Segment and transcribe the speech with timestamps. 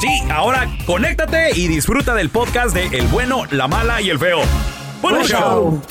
[0.00, 4.40] Sí, ahora conéctate y disfruta del podcast de El bueno, la mala y el feo.
[5.02, 5.82] ¡Buen Buen show!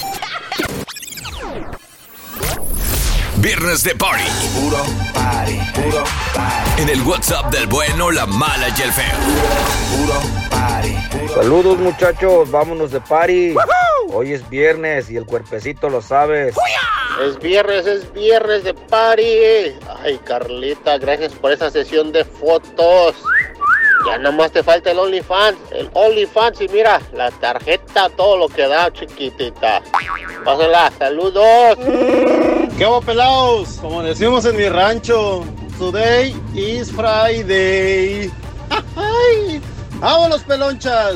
[3.36, 4.24] Viernes de party.
[4.60, 5.60] Puro party.
[5.76, 6.82] Puro party.
[6.82, 9.16] En el WhatsApp del bueno, la mala y el feo.
[9.96, 10.96] Puro party.
[11.36, 13.54] Saludos muchachos, vámonos de party.
[14.12, 16.56] Hoy es viernes y el cuerpecito lo sabes.
[17.24, 19.78] Es viernes, es viernes de party.
[20.02, 23.16] Ay, Carlita, gracias por esa sesión de fotos.
[24.06, 25.58] Ya nomás te falta el OnlyFans.
[25.72, 29.82] El OnlyFans y mira, la tarjeta, todo lo que da, chiquitita.
[30.46, 31.78] Pásala, saludos.
[32.78, 33.78] ¿Qué hago, pelados?
[33.82, 35.44] Como decimos en mi rancho,
[35.78, 38.32] today is Friday.
[38.96, 39.62] ¡Ay!
[40.00, 41.16] ¡Vámonos, pelonchas!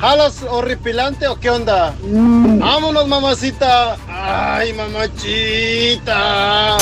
[0.00, 1.94] ¿Jalas horripilante o qué onda?
[2.02, 3.96] ¡Vámonos, mamacita!
[4.06, 6.76] ¡Ay, mamachita!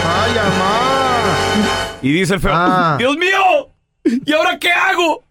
[0.07, 1.99] Ay, amá.
[2.03, 2.95] Y dice el feo, Ah.
[2.99, 3.71] Dios mío,
[4.05, 5.23] ¿y ahora qué hago?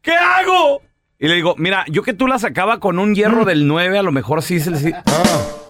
[0.00, 0.82] ¿Qué hago?
[1.18, 3.14] Y le digo, mira, yo que tú la sacaba con un Mm.
[3.14, 4.92] hierro del 9, a lo mejor sí, sí, sí,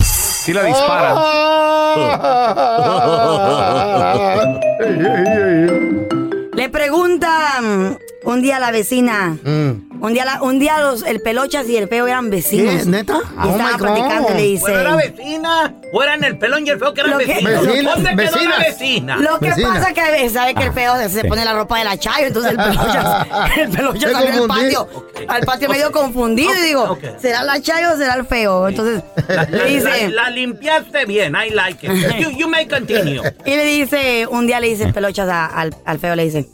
[0.00, 1.19] sí la disparas.
[6.54, 9.37] Le preguntan un día la vecina.
[9.44, 12.83] Un día, la- un día los, el pelochas y el feo eran vecinos.
[12.84, 12.91] ¿Qué?
[12.91, 13.19] ¿Neta?
[13.19, 13.78] Y Oh, God.
[13.78, 14.62] platicando y le dice.
[14.62, 15.75] Bueno, era vecina.
[15.93, 17.66] O eran el pelón y el feo que eran vecinos.
[17.66, 18.59] Vecina- ¿Dónde quedó la vecinas.
[18.59, 19.16] vecina?
[19.19, 19.69] Lo que Vecina.
[19.75, 22.50] pasa que sabe que el feo se, se pone la ropa de la chayo, entonces
[22.53, 23.27] el pelochas,
[23.59, 24.89] el pelochas salió al patio,
[25.28, 28.69] al patio medio confundido y digo, ¿será la chayo o será el feo?
[28.69, 31.34] Entonces La, le la- dice, la limpiaste bien.
[31.36, 31.92] I like it.
[32.18, 33.21] You, you may continue.
[33.45, 36.48] y le dice, un día le dice el pelochas a- al, al feo, le dice,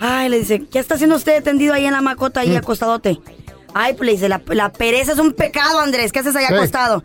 [0.00, 3.20] ay, le dice, ¿qué está haciendo usted tendido ahí en la macota, ahí acostadote?
[3.74, 7.04] Ay, pues le dice, la, la pereza es un pecado, Andrés, ¿qué haces ahí acostado?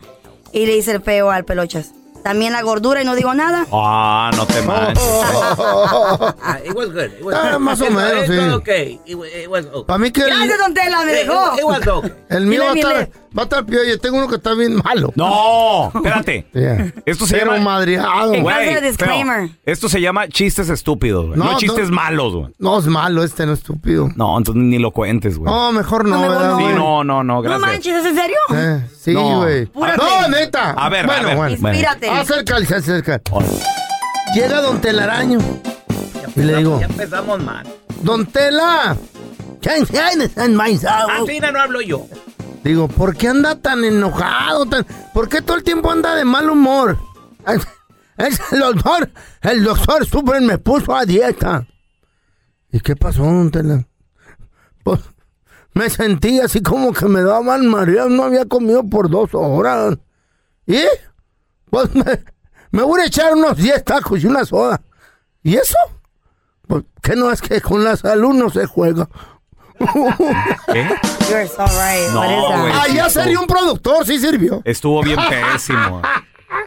[0.52, 1.92] Y le dice el feo al pelochas,
[2.26, 3.66] También la gordura y no digo nada.
[3.72, 4.98] Ah, no te manches.
[6.42, 7.04] Ah, it was good.
[7.18, 7.60] It was Ah, good.
[7.60, 8.54] más o menos, it was sí.
[8.54, 9.00] okay.
[9.06, 9.84] It wa- it was okay.
[9.84, 11.56] Para mí que el, Gracias, don Tela, me It, dejó.
[11.58, 12.12] it was okay.
[12.30, 13.86] el mío va a estar, va a estar peor.
[13.86, 15.12] Yo tengo uno que está bien malo.
[15.14, 16.46] No, espérate.
[16.56, 16.92] Yeah.
[17.04, 17.64] Esto se Pero llama...
[17.76, 18.32] madreado.
[18.32, 18.88] ¿Qué Güey, clase de feo.
[18.88, 19.50] disclaimer?
[19.64, 21.38] Esto se llama chistes estúpidos, güey.
[21.38, 21.96] No, No, chistes no.
[21.96, 22.46] malos, güey.
[22.58, 24.08] No, es malo este, no es estúpido.
[24.16, 25.52] No, entonces ni lo cuentes, güey.
[25.52, 26.58] No, mejor no, No, mejor ¿verdad, no.
[26.58, 27.60] sí, no, no, no, No gracias.
[27.60, 28.36] manches, ¿es en serio?
[28.54, 29.40] Eh, sí, No.
[29.42, 29.68] güey.
[29.74, 30.70] No, neta.
[30.72, 31.58] A ver, a bueno, ver.
[31.58, 31.78] bueno.
[32.20, 33.22] Acércale, acércale.
[33.30, 33.46] Hola.
[34.34, 35.38] Llega Don Telaraño.
[36.34, 37.66] Y le digo, Ya empezamos mal.
[38.02, 38.96] Don Tela.
[41.22, 42.06] Así no hablo yo.
[42.62, 44.66] Digo, ¿por qué anda tan enojado?
[44.66, 44.84] Tan...
[45.12, 46.98] ¿Por qué todo el tiempo anda de mal humor?
[48.18, 49.10] Es el doctor,
[49.42, 51.66] el doctor Super me puso a dieta.
[52.72, 53.86] ¿Y qué pasó, don Tela?
[54.82, 55.00] Pues
[55.74, 59.98] me sentí así como que me daban mareas, no había comido por dos horas.
[60.66, 60.82] ¿Y?
[61.70, 62.04] Pues me,
[62.70, 64.80] me voy a echar unos 10 tacos y una soda.
[65.42, 65.76] ¿Y eso?
[66.66, 69.08] Pues que no es que con la salud no se juega.
[69.78, 70.88] ¿Qué?
[71.28, 72.10] You're so right.
[72.12, 72.60] No, What is that?
[72.60, 72.72] güey.
[72.74, 74.62] Ah, ya sería un productor, sí sirvió.
[74.64, 75.18] Estuvo bien
[75.52, 76.00] pésimo.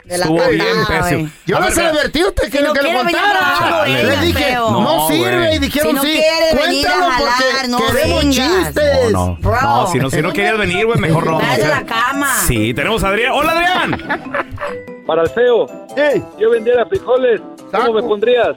[0.06, 1.30] Estuvo bien pésimo.
[1.46, 1.92] Yo A no ver, se vea.
[1.92, 3.86] divertido, te Si no que lo quiere a contara.
[3.88, 5.56] Les dije, no, No, sirve.
[5.56, 8.36] Y dijeron, Si no sí, a cuéntalo jalar, porque no queremos vengas.
[8.66, 9.12] chistes.
[9.12, 9.88] No, no.
[9.92, 11.38] Si no, si no querías venir, güey, mejor no.
[11.40, 12.36] Vete a la cama.
[12.48, 13.32] Sí, tenemos a Adrián.
[13.34, 14.89] ¡Hola, Adrián!
[15.10, 15.66] Para el feo,
[15.98, 17.42] Ey, yo vendiera frijoles.
[17.72, 17.94] ¿Cómo Saco.
[17.94, 18.56] me pondrías?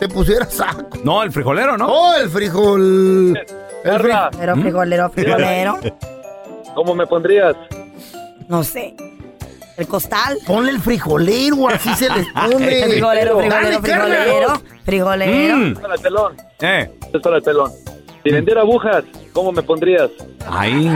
[0.00, 0.88] te pusiera saco.
[1.04, 1.86] No, el frijolero, ¿no?
[1.86, 3.36] Oh, el frijol.
[3.36, 5.78] El fri- Carla, Pero frijolero, frijolero.
[6.74, 7.54] ¿cómo me pondrías?
[8.48, 8.96] No sé.
[9.76, 10.38] El costal.
[10.44, 12.80] Ponle el frijolero, así se les pone.
[12.82, 14.16] El frijolero, Dale, frijolero, Carla.
[14.24, 14.62] frijolero.
[14.84, 15.56] Frijolero.
[15.56, 15.74] Mm.
[15.74, 16.36] Para el pelón.
[16.62, 16.90] Eh.
[17.12, 17.70] Es para el pelón.
[18.24, 20.10] Si vendiera agujas, ¿cómo me pondrías?
[20.50, 20.90] Ay.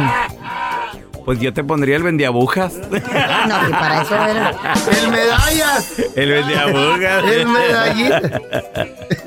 [1.25, 2.75] Pues yo te pondría el vendiabujas.
[2.91, 4.55] No, que para eso era.
[5.03, 5.93] El medallas.
[6.17, 7.25] El vendiabujas.
[7.25, 8.41] El medallita.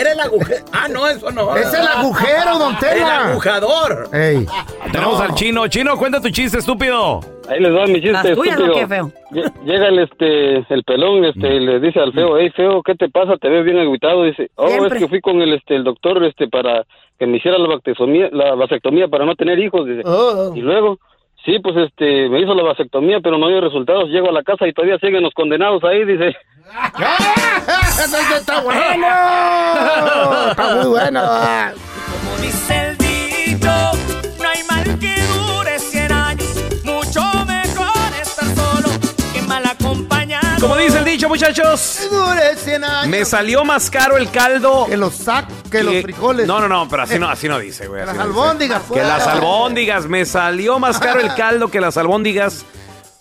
[0.00, 0.64] Era el agujero.
[0.72, 1.54] Ah, no, eso no.
[1.56, 3.30] Es el agujero, don El Tela.
[3.30, 4.08] agujador.
[4.14, 4.46] Ey.
[4.92, 5.66] Tenemos al chino.
[5.68, 7.20] Chino, cuenta tu chiste, estúpido.
[7.48, 8.74] Ahí les va mi ¿Las chiste, tuyas o estúpido.
[8.74, 9.12] qué, feo?
[9.32, 12.94] Lle- Llega el este el pelón, este, y le dice al feo, hey feo, ¿qué
[12.94, 13.36] te pasa?
[13.38, 14.24] Te ves bien agüitado.
[14.24, 14.96] Dice, oh, Siempre.
[14.98, 16.84] es que fui con el este el doctor este para
[17.18, 19.86] que me hiciera la vasectomía, la vasectomía para no tener hijos.
[19.86, 20.52] Dice, Oh.
[20.54, 20.98] y luego,
[21.44, 24.08] sí, pues este, me hizo la vasectomía, pero no dio resultados.
[24.08, 26.04] Llego a la casa y todavía siguen los condenados ahí.
[26.04, 26.32] Dice, ¡Ah!
[26.32, 26.59] ¡Ese
[28.36, 30.50] está bueno!
[30.50, 31.22] Está muy bueno.
[31.22, 36.46] Como dice el dicho, no hay mal que dure 100 años.
[36.84, 38.88] Mucho mejor estar solo
[39.32, 40.60] que mal acompañado.
[40.60, 42.08] Como dice el dicho, muchachos.
[42.10, 43.06] Dure 100 años.
[43.08, 44.86] Me salió más caro el caldo.
[44.86, 46.46] Que los sac, que los que- frijoles.
[46.46, 48.00] No, no, no, pero así no, así no dice, güey.
[48.06, 48.22] Las no dice.
[48.22, 48.82] albóndigas.
[48.92, 50.06] Que las albóndigas.
[50.06, 52.64] Me salió más caro el caldo que las albóndigas.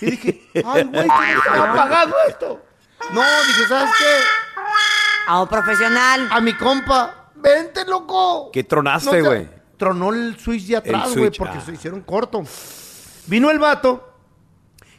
[0.00, 2.62] Y dije, ay, güey, ¿cómo se ha apagado esto?
[3.12, 4.16] No, dije, ¿sabes qué?
[5.28, 6.28] A un profesional.
[6.30, 8.50] A mi compa, vente, loco.
[8.52, 9.48] ¿Qué tronaste, No te- güey?
[9.76, 11.60] Tronó el switch de atrás, güey, switch, porque ah.
[11.60, 12.42] se hicieron corto.
[13.26, 14.14] Vino el vato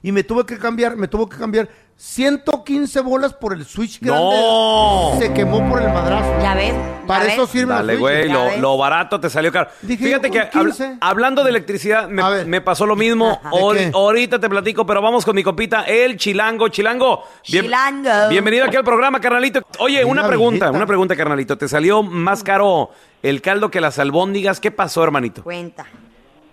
[0.03, 4.23] y me tuve que cambiar, me tuvo que cambiar 115 bolas por el switch grande.
[4.23, 5.15] ¡No!
[5.19, 6.31] Se quemó por el madrazo.
[6.43, 6.73] Ya ves.
[6.73, 7.33] ya Para ves.
[7.33, 9.71] eso sirven Dale, güey, lo, barato te salió caro.
[9.81, 10.97] Dije, Fíjate que con habla- 15.
[11.01, 13.29] hablando de electricidad, me, pasó lo mismo.
[13.43, 13.91] ¿De Ahor- qué?
[13.91, 16.67] ahorita te platico, pero vamos con mi compita, el Chilango.
[16.67, 18.29] Chilango, bien- Chilango.
[18.29, 19.61] bienvenido aquí al programa, carnalito.
[19.79, 20.71] Oye, una pregunta, viejita.
[20.77, 21.57] una pregunta, carnalito.
[21.57, 22.91] ¿Te salió más caro
[23.23, 24.59] el caldo que las albóndigas?
[24.59, 25.41] ¿Qué pasó, hermanito?
[25.43, 25.87] Cuenta.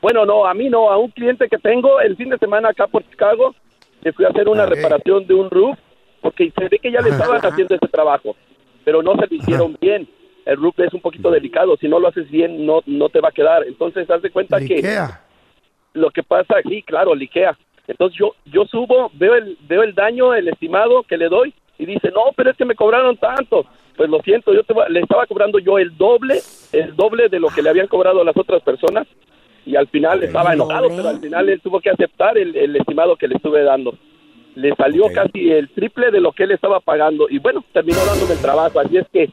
[0.00, 2.86] Bueno, no, a mí no, a un cliente que tengo el fin de semana acá
[2.86, 3.54] por Chicago,
[4.04, 5.76] le fui a hacer una reparación de un roof,
[6.20, 8.36] porque se ve que ya le estaban haciendo ese trabajo,
[8.84, 10.06] pero no se lo hicieron bien.
[10.44, 13.30] El roof es un poquito delicado, si no lo haces bien no no te va
[13.30, 13.66] a quedar.
[13.66, 14.82] Entonces, haz de cuenta que
[15.94, 17.56] lo que pasa aquí, claro, liquea.
[17.86, 21.86] Entonces yo yo subo, veo el veo el daño, el estimado que le doy y
[21.86, 23.64] dice, no, pero es que me cobraron tanto.
[23.96, 26.40] Pues lo siento, yo te le estaba cobrando yo el doble,
[26.72, 29.06] el doble de lo que le habían cobrado a las otras personas
[29.66, 33.16] y al final estaba enojado, pero al final él tuvo que aceptar el, el estimado
[33.16, 33.94] que le estuve dando.
[34.54, 38.34] Le salió casi el triple de lo que él estaba pagando y bueno, terminó dándome
[38.34, 39.30] el trabajo, así es que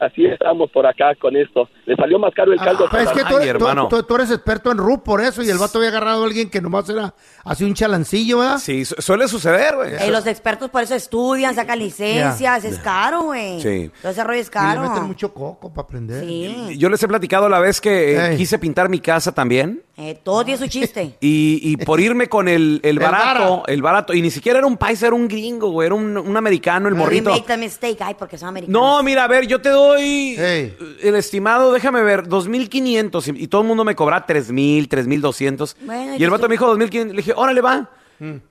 [0.00, 1.68] así estamos por acá con esto.
[1.86, 2.86] Le salió más caro el caldo.
[2.90, 3.88] Pues es que tú, Ay, eres- tú- hermano.
[3.88, 6.48] tú- tú eres experto en RUP por eso y el vato había agarrado a alguien
[6.50, 7.14] que nomás era
[7.44, 8.58] así un chalancillo, ¿verdad?
[8.58, 9.94] Sí, su- suele suceder, güey.
[10.00, 13.60] Ey, los expertos por eso estudian, sacan licencias, es caro, güey.
[13.60, 13.90] Sí.
[14.02, 14.82] Todo ese rollo es Y le caro.
[14.88, 16.24] meten mucho coco para aprender.
[16.24, 16.76] Sí.
[16.78, 19.82] Yo les he platicado la vez que eh, quise pintar mi casa también.
[20.02, 21.16] Eh, todo tiene su chiste.
[21.20, 25.06] Y, y por irme con el, barato, el barato, y ni siquiera era un paisa,
[25.08, 27.30] era un gringo, güey, era un, un americano, el morrito.
[27.30, 28.80] make the mistake, ay, porque son americanos.
[28.80, 33.60] No, mira, a ver, yo te doy el estimado, déjame ver, 2.500 y, y todo
[33.60, 35.76] el mundo me cobra 3.000, 3.200.
[35.82, 37.90] Bueno, y el vato me dijo 2.500, le dije, órale, va.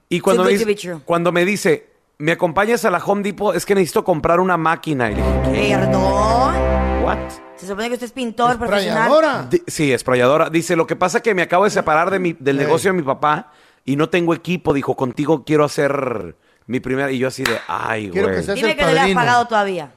[0.09, 1.87] Y cuando me, dice, cuando me dice,
[2.19, 3.55] ¿me acompañas a la Home Depot?
[3.55, 5.11] Es que necesito comprar una máquina.
[5.11, 5.21] Y le
[5.61, 7.03] dije, Perdón.
[7.03, 7.17] ¿what?
[7.59, 9.49] Se supone que usted es pintor profesional.
[9.49, 10.49] Di- Sí, esprayadora.
[10.49, 12.97] Dice, lo que pasa es que me acabo de separar de mi, del negocio de
[12.97, 13.51] mi papá
[13.85, 14.73] y no tengo equipo.
[14.73, 16.35] Dijo, contigo quiero hacer
[16.67, 17.11] mi primera...
[17.11, 18.43] Y yo así de, ay, Quiero güey.
[18.43, 19.19] seas Dime el que no le has padrino.
[19.19, 19.91] pagado todavía.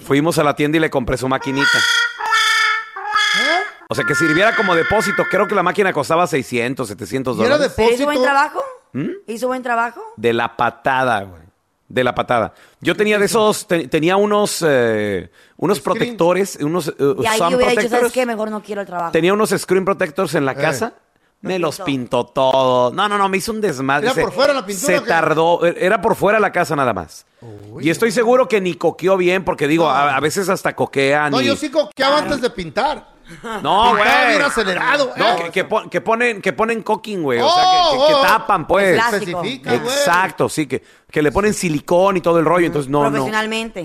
[0.00, 1.66] Fuimos a la tienda y le compré su maquinita.
[3.90, 5.24] O sea, que sirviera como depósito.
[5.30, 7.72] Creo que la máquina costaba 600, 700 ¿Y era dólares.
[7.76, 8.22] ¿Pero hizo buen depósito?
[8.22, 8.64] trabajo?
[8.92, 9.08] ¿Mm?
[9.26, 10.02] ¿Hizo buen trabajo?
[10.16, 11.42] De la patada, güey.
[11.88, 12.52] De la patada.
[12.82, 17.50] Yo tenía de esos, te- tenía unos, eh, unos protectores, unos eh, Y ahí sun
[17.50, 18.26] yo hubiera dicho, ¿sabes qué?
[18.26, 19.10] Mejor no quiero el trabajo.
[19.10, 20.56] Tenía unos screen protectors en la Eh.
[20.56, 20.92] casa.
[21.40, 21.84] Me los pintó.
[21.86, 22.90] pintó todo.
[22.92, 24.06] No, no, no, me hizo un desmadre.
[24.08, 25.08] ¿Era Se- por fuera la pintura Se o qué?
[25.08, 25.64] tardó.
[25.64, 27.24] Era por fuera la casa nada más.
[27.80, 29.90] Y estoy seguro que ni coqueó bien, porque digo, No.
[29.90, 31.30] a, a veces hasta coquean.
[31.30, 33.17] No, y- yo sí coqueaba antes de pintar.
[33.62, 34.04] No, güey.
[34.28, 35.12] Bien acelerado.
[35.16, 35.36] No, eh.
[35.44, 37.40] que, que pon- que ponen, que ponen cooking, güey.
[37.40, 38.22] o sea, que, que- que oh, oh.
[38.22, 38.94] tapan, pues.
[38.94, 39.38] Plástico.
[39.42, 39.94] Especifica, güey.
[39.94, 42.66] Exacto, sí, que, que le ponen silicón y todo el rollo.
[42.66, 43.10] Entonces, no, no.
[43.10, 43.84] Profesionalmente.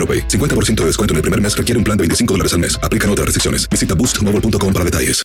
[0.01, 0.27] AroPay.
[0.27, 2.79] 50% de descuento en el primer mes requiere un plan de 25 dólares al mes.
[2.81, 3.69] Aplican otras restricciones.
[3.69, 5.23] Visita boostmobile.com para detalles.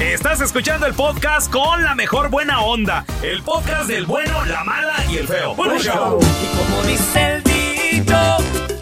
[0.00, 3.04] Estás escuchando el podcast con la mejor buena onda.
[3.22, 5.54] El podcast del bueno, la mala y el feo.
[5.54, 6.18] Bueno, show.
[6.20, 8.16] Y como dice el dicho,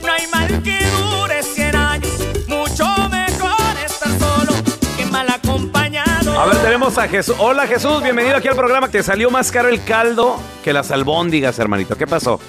[0.02, 2.12] no hay mal que dure 100 años.
[2.46, 4.52] Mucho mejor estar solo
[4.96, 6.40] que mal acompañado.
[6.40, 7.34] A ver, tenemos a Jesús.
[7.38, 8.88] Hola Jesús, bienvenido aquí al programa.
[8.88, 11.96] Te salió más caro el caldo que las albóndigas, hermanito.
[11.96, 12.40] ¿Qué pasó?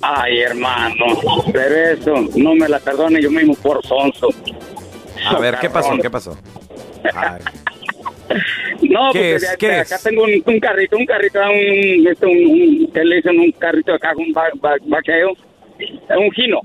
[0.00, 1.06] Ay, hermano,
[1.52, 4.28] pero eso no me la perdone yo mismo por sonso.
[5.28, 5.96] A ver, ¿qué pasó?
[6.00, 6.36] ¿Qué pasó?
[7.14, 7.40] Ay.
[8.82, 9.50] No, ¿Qué porque es?
[9.50, 9.92] de- ¿Qué de es?
[9.92, 13.50] acá tengo un, un carrito, un carrito, un, este, un, un- que le dicen un
[13.52, 15.32] carrito acá, un ba, ba- vaqueo,
[15.78, 16.60] es un gino.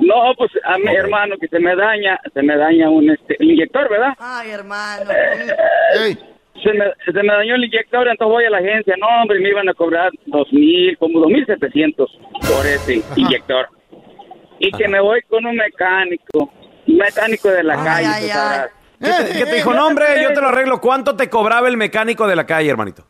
[0.00, 3.88] No, pues a mi hermano que se me daña, se me daña un este, inyector,
[3.90, 4.12] ¿verdad?
[4.18, 5.10] Ay, hermano.
[6.62, 8.94] Se me, se me dañó el inyector, entonces voy a la agencia.
[8.98, 13.66] No, hombre, me iban a cobrar dos mil, como dos mil setecientos por ese inyector.
[14.58, 16.52] Y que me voy con un mecánico,
[16.86, 18.08] un mecánico de la calle.
[19.00, 19.74] ¿Qué te, qué te dijo?
[19.74, 20.80] No, hombre, yo te lo arreglo.
[20.80, 23.04] ¿Cuánto te cobraba el mecánico de la calle, hermanito?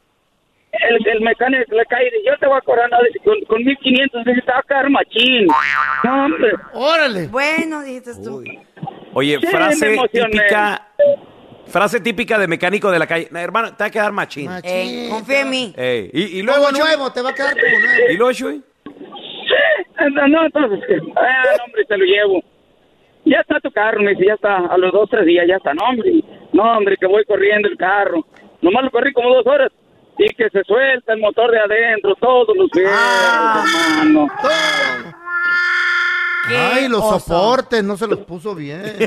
[0.72, 3.62] El, el mecánico de la calle, yo te voy a cobrar no, dice, con, con
[3.62, 5.46] 1500, dice, te va a quedar machín.
[6.04, 6.52] No, hombre.
[6.72, 7.26] Órale.
[7.26, 8.42] Bueno, dijiste tú.
[9.12, 10.88] Oye, Sí, frase típica.
[11.72, 13.28] Frase típica de mecánico de la calle.
[13.30, 14.50] No, hermano, te va a quedar machín.
[14.62, 15.74] Eh, confía en mí.
[15.74, 16.80] Ey, y, y Luego Chuy?
[16.80, 18.10] nuevo, te va a quedar como nuevo.
[18.10, 18.62] ¿Y luego, Chuy?
[20.14, 20.80] No, no, entonces,
[21.16, 22.42] ah, no, hombre, te lo llevo.
[23.24, 25.72] Ya está tu carro, me dice, ya está, a los dos, tres días, ya está,
[25.72, 26.12] no, hombre,
[26.52, 28.26] no, hombre, que voy corriendo el carro.
[28.60, 29.70] Nomás lo corrí como dos horas
[30.18, 32.94] y que se suelta el motor de adentro, todos los fierros,
[34.02, 34.26] hermano.
[36.48, 38.82] Ay, los soportes, no se los puso bien.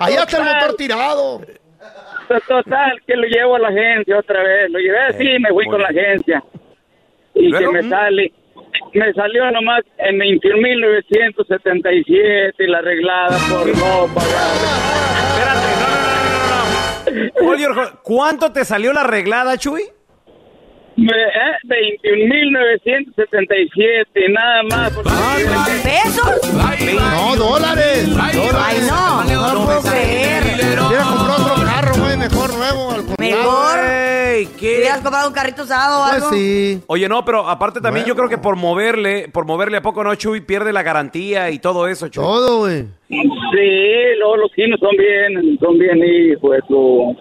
[0.00, 1.40] Allá está el motor tirado.
[2.48, 4.70] Total, que lo llevo a la agencia otra vez.
[4.70, 6.42] Lo llevé así y me fui con la agencia.
[7.34, 8.32] Y que me sale,
[8.94, 14.56] me salió nomás en 21.977 y la arreglada por no pagar.
[17.42, 19.82] Oye, Orjo, ¿cuánto te salió la arreglada, Chuy?
[20.96, 24.90] Me, eh, 21.977, nada más.
[25.82, 26.52] ¿Pesos?
[26.54, 28.08] No, dólares.
[28.08, 28.54] dólares.
[28.58, 30.42] Ay, no, no lo puedo creer.
[30.86, 32.90] Hubiera comprado otro carro, güey, mejor nuevo.
[32.92, 33.04] Al.
[33.18, 33.78] Mejor.
[33.84, 34.78] Ey, ¿qué?
[34.78, 36.30] ¿Hubieras comprado un carrito usado o Pues algo?
[36.36, 36.80] sí.
[36.86, 40.14] Oye, no, pero aparte también yo creo que por moverle, por moverle a poco no,
[40.14, 42.22] Chuy pierde la garantía y todo eso, Chuy.
[42.24, 42.84] Todo, güey.
[43.08, 43.16] Sí,
[44.18, 46.56] luego los chinos son bien, son bien hijos.
[46.56, 47.16] eso.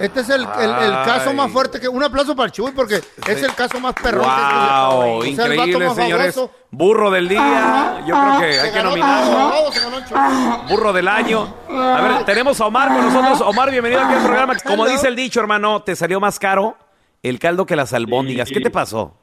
[0.00, 1.86] Este es el, el- el caso más fuerte que.
[1.88, 4.22] Un aplauso para el Chuy porque es el caso más perrón.
[4.24, 6.36] que Wow, o sea, el vato increíble, más señores.
[6.36, 6.54] baboso.
[6.70, 8.02] Burro del día.
[8.06, 9.72] Yo creo que Se hay que ganó- nominarlo.
[9.72, 10.68] se ganó el Chuy.
[10.76, 11.54] Burro del año.
[11.68, 13.40] A ver, tenemos a Omar con nosotros.
[13.42, 14.54] Omar, bienvenido aquí al programa.
[14.66, 16.76] Como dice el dicho, hermano, ¿te salió más caro
[17.22, 18.48] el caldo que las albóndigas?
[18.50, 19.14] ¿Qué te pasó?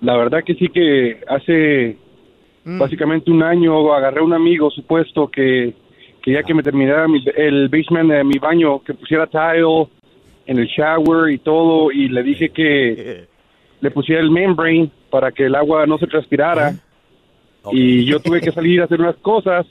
[0.00, 1.98] La verdad que sí que hace
[2.64, 5.74] básicamente un año agarré a un amigo supuesto que
[6.22, 9.88] quería que me terminara mi- el basement de mi baño, que pusiera tile
[10.50, 13.28] en el shower y todo, y le dije que
[13.80, 16.74] le pusiera el membrane para que el agua no se transpirara.
[17.70, 19.64] Y yo tuve que salir a hacer unas cosas.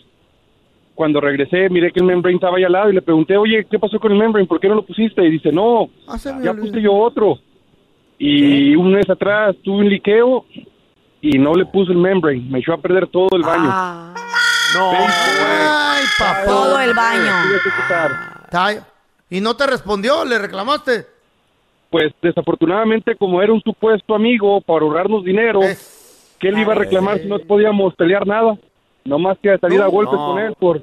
[0.95, 3.77] Cuando regresé, miré que el membrane estaba ahí al lado y le pregunté, oye, ¿qué
[3.77, 4.47] pasó con el membrane?
[4.47, 5.21] ¿Por qué no lo pusiste?
[5.25, 7.39] Y dice, no, Ah, ya puse yo otro.
[8.17, 10.45] Y un mes atrás tuve un liqueo
[11.21, 12.45] y no le puse el membrane.
[12.49, 13.63] Me echó a perder todo el baño.
[14.75, 14.91] No.
[14.91, 16.45] Ay, papá.
[16.45, 17.33] Todo el baño.
[19.29, 20.25] ¿Y no te respondió?
[20.25, 21.05] ¿Le reclamaste?
[21.89, 25.59] Pues desafortunadamente, como era un supuesto amigo para ahorrarnos dinero,
[26.39, 28.57] ¿qué le iba a reclamar si no podíamos pelear nada?
[29.05, 30.27] Nomás que salir a golpes No.
[30.27, 30.81] con él por...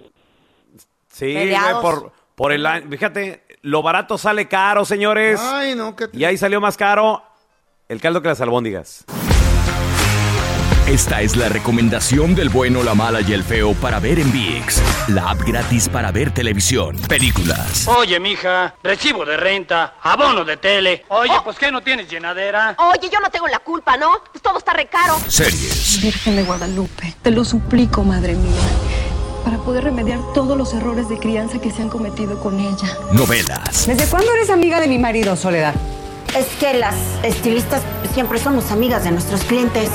[1.09, 2.89] Sí, güey, por, por el año.
[2.91, 5.41] Fíjate, lo barato sale caro, señores.
[5.41, 7.23] Ay, no, que Y ahí salió más caro
[7.89, 9.05] el caldo que las albóndigas.
[10.87, 14.81] Esta es la recomendación del bueno, la mala y el feo para ver en VIX,
[15.09, 21.05] la app gratis para ver televisión, películas, Oye, mija, recibo de renta, abono de tele.
[21.09, 22.77] Oye, pues ¿qué no tienes llenadera?
[22.79, 24.11] Oye, yo no tengo la culpa, ¿no?
[24.31, 25.19] Pues todo está recaro.
[25.27, 28.63] series, Virgen de Guadalupe, te lo suplico, madre mía,
[29.45, 32.97] para poder remediar todos los errores de crianza que se han cometido con ella.
[33.11, 35.75] novelas, ¿Desde cuándo eres amiga de mi marido, Soledad?
[36.37, 37.81] Es que las estilistas
[38.13, 39.89] siempre somos amigas de nuestros clientes.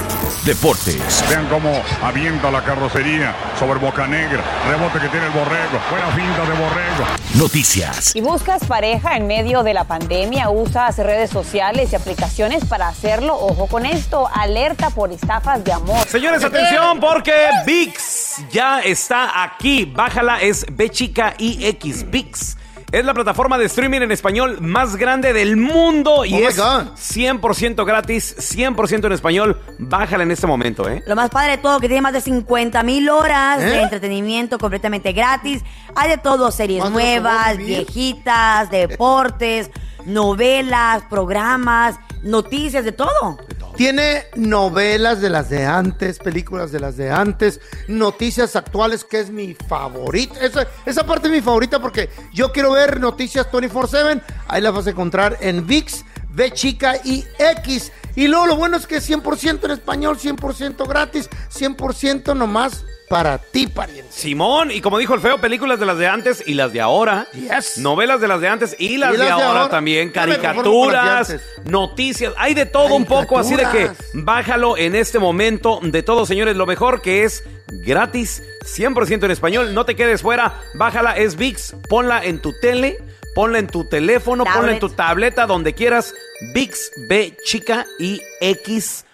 [0.44, 4.44] deportes, Vean cómo avienta la carrocería sobre Boca Negra.
[4.68, 5.80] Rebote que tiene el borrego.
[5.92, 7.06] Buena finta de borrego.
[7.36, 8.06] noticias.
[8.06, 13.36] Si buscas pareja en medio de la pandemia, usas redes sociales y aplicaciones para hacerlo.
[13.36, 16.08] Ojo con esto, alerta por estafas de amor.
[16.08, 17.34] Señores, atención porque
[17.68, 19.86] VIX ya está aquí.
[19.86, 22.58] Bájala, es B chica IX VIX.
[22.92, 26.88] Es la plataforma de streaming en español más grande del mundo y Oh es God.
[26.98, 29.62] 100% gratis, 100% en español.
[29.80, 31.02] Bájala en este momento, ¿eh?
[31.08, 33.66] Lo más padre de todo, que tiene más de 50 mil horas ¿Eh?
[33.66, 35.64] de entretenimiento completamente gratis.
[35.96, 39.72] Hay de todo, series nuevas, viejitas, deportes,
[40.06, 43.38] novelas, programas, noticias, de todo.
[43.82, 49.32] Tiene novelas de las de antes, películas de las de antes, noticias actuales, que es
[49.32, 50.40] mi favorita.
[50.40, 54.22] Esa, esa parte es mi favorita porque yo quiero ver noticias 24-7.
[54.48, 57.92] Ahí las vas a encontrar en VIX, V chica y X.
[58.16, 63.38] Y luego lo bueno es que es 100% en español, 100% gratis, 100% nomás para
[63.40, 64.10] ti, pariente.
[64.10, 67.28] Simón, y como dijo el feo, películas de las de antes y las de ahora.
[67.76, 70.14] Novelas de las de antes y las, de, ahora, también.
[70.16, 72.34] Las de Caricaturas, noticias.
[72.38, 75.82] Hay de todo un poco, así de que bájalo en este momento.
[75.84, 79.74] De todo, señores, lo mejor que es gratis, 100% en español.
[79.74, 80.62] No te quedes fuera.
[80.76, 81.76] Bájala, es VIX.
[81.90, 82.98] Ponla en tu tele,
[83.36, 86.14] ponla en tu teléfono, ponla en tu tableta, donde quieras.
[86.54, 89.06] VIX, B, chica y X.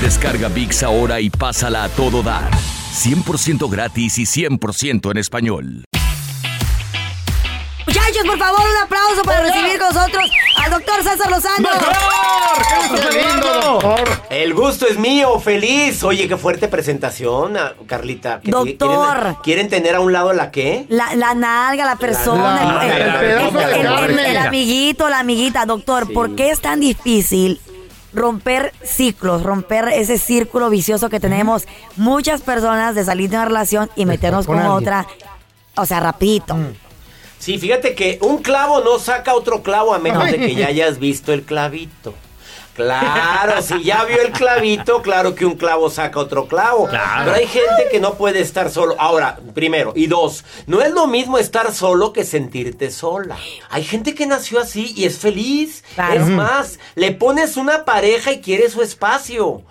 [0.00, 2.50] Descarga VIX ahora y pásala a todo dar.
[2.52, 5.84] 100% gratis y 100% en español.
[7.96, 10.30] Muchachos, por favor, un aplauso para recibir con nosotros
[10.62, 11.68] al doctor César Lozano.
[14.28, 16.02] El gusto es mío, feliz.
[16.04, 18.40] Oye, qué fuerte presentación, ah, Carlita.
[18.40, 19.16] ¿Qué- Doctor.
[19.16, 20.84] ¿Quieren, quieren tener a un lado la qué?
[20.90, 24.30] La, la nalga, la persona, La- el, el el- pedazo de el- el- carne.
[24.30, 25.64] el amiguito, la amiguita.
[25.64, 27.60] Doctor, ¿por qué es tan difícil
[28.12, 33.90] romper ciclos, romper ese círculo vicioso que tenemos muchas personas de salir de una relación
[33.96, 35.06] y meternos con otra,
[35.76, 36.56] o sea, rapidito.
[37.38, 40.98] Sí, fíjate que un clavo no saca otro clavo a menos de que ya hayas
[40.98, 42.14] visto el clavito.
[42.76, 46.86] Claro, si ya vio el clavito, claro que un clavo saca otro clavo.
[46.90, 48.94] Pero hay gente que no puede estar solo.
[48.98, 49.94] Ahora, primero.
[49.96, 53.38] Y dos, no es lo mismo estar solo que sentirte sola.
[53.70, 55.84] Hay gente que nació así y es feliz.
[55.94, 56.20] Claro.
[56.20, 59.62] Es más, le pones una pareja y quiere su espacio.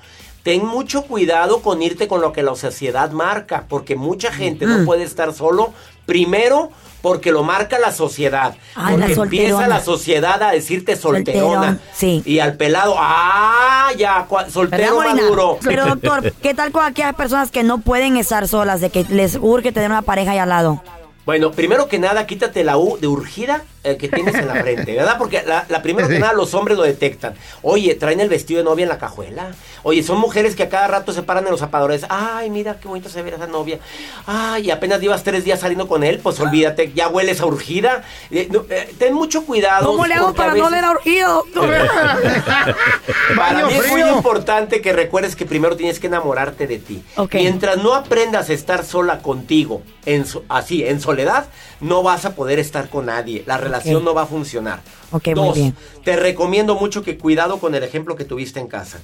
[0.42, 4.84] Ten mucho cuidado con irte con lo que la sociedad marca, porque mucha gente no
[4.84, 5.74] puede estar solo.
[6.08, 6.72] Primero,
[7.06, 8.56] porque lo marca la sociedad.
[8.76, 11.54] La porque empieza la sociedad a decirte solterona.
[11.54, 12.24] Solterón, sí.
[12.26, 15.22] Y al pelado, ah, ya, soltero ¿Verdad, Molina?
[15.22, 15.60] maduro.
[15.64, 19.38] Pero doctor, ¿qué tal con aquellas personas que no pueden estar solas, de que les
[19.40, 20.82] urge tener una pareja ahí al lado?
[21.28, 24.94] Bueno, primero que nada, quítate la U de urgida eh, que tienes en la frente,
[24.96, 25.16] ¿verdad?
[25.18, 27.36] Porque la, la primero que nada los hombres lo detectan.
[27.62, 29.52] Oye, traen el vestido de novia en la cajuela.
[29.84, 32.06] Oye, son mujeres que a cada rato se paran en los zapadores.
[32.10, 33.80] Ay, mira qué bonito se ve esa novia.
[34.26, 38.04] Ay, apenas llevas tres días saliendo con él, pues olvídate, ya hueles a urgida.
[38.32, 39.86] Eh, no, eh, ten mucho cuidado.
[39.88, 41.70] ¿Cómo le hago para no oler a urgido, doctor?
[43.36, 47.04] Para mí es muy importante que recuerdes que primero tienes que enamorarte de ti.
[47.34, 51.46] Mientras no aprendas a estar sola contigo, en so- así, en soledad,
[51.82, 53.44] no vas a poder estar con nadie.
[53.46, 54.04] La relación Ok.
[54.04, 54.82] no va a funcionar.
[55.12, 55.76] Ok, muy bien.
[56.04, 59.00] te recomiendo mucho que cuidado con el ejemplo que tuviste en casa.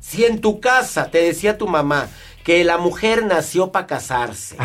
[0.00, 2.08] Si en tu casa te decía tu mamá
[2.44, 4.56] que la mujer nació para casarse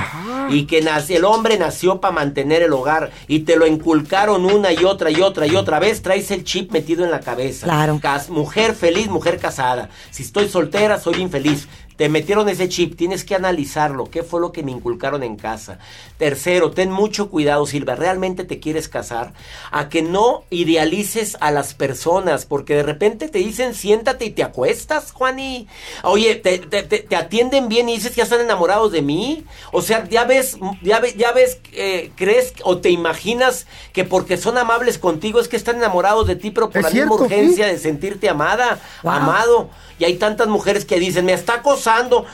[0.51, 4.71] y que nace- el hombre nació para mantener el hogar y te lo inculcaron una
[4.71, 7.65] y otra y otra y otra vez, traes el chip metido en la cabeza.
[7.65, 7.99] Claro.
[7.99, 9.89] Cas- mujer feliz, mujer casada.
[10.11, 11.67] Si estoy soltera, soy infeliz.
[12.01, 14.05] Te metieron ese chip, tienes que analizarlo.
[14.09, 15.77] ¿Qué fue lo que me inculcaron en casa?
[16.17, 17.93] Tercero, ten mucho cuidado, Silva.
[17.93, 19.33] ¿Realmente te quieres casar?
[19.69, 24.41] A que no idealices a las personas, porque de repente te dicen siéntate y te
[24.41, 25.67] acuestas, Juani.
[26.01, 29.45] Oye, te, te- te- te atienden bien y dices ya están enamorados de mí.
[29.71, 34.37] O sea, ya ves, ya ves, ya ves, eh, crees o te imaginas que porque
[34.37, 37.27] son amables contigo es que están enamorados de ti, pero por Es la cierto, misma
[37.27, 37.33] sí.
[37.35, 39.11] urgencia de sentirte amada, Wow.
[39.13, 39.69] amado.
[39.99, 41.90] Y hay tantas mujeres que dicen, me está acosando,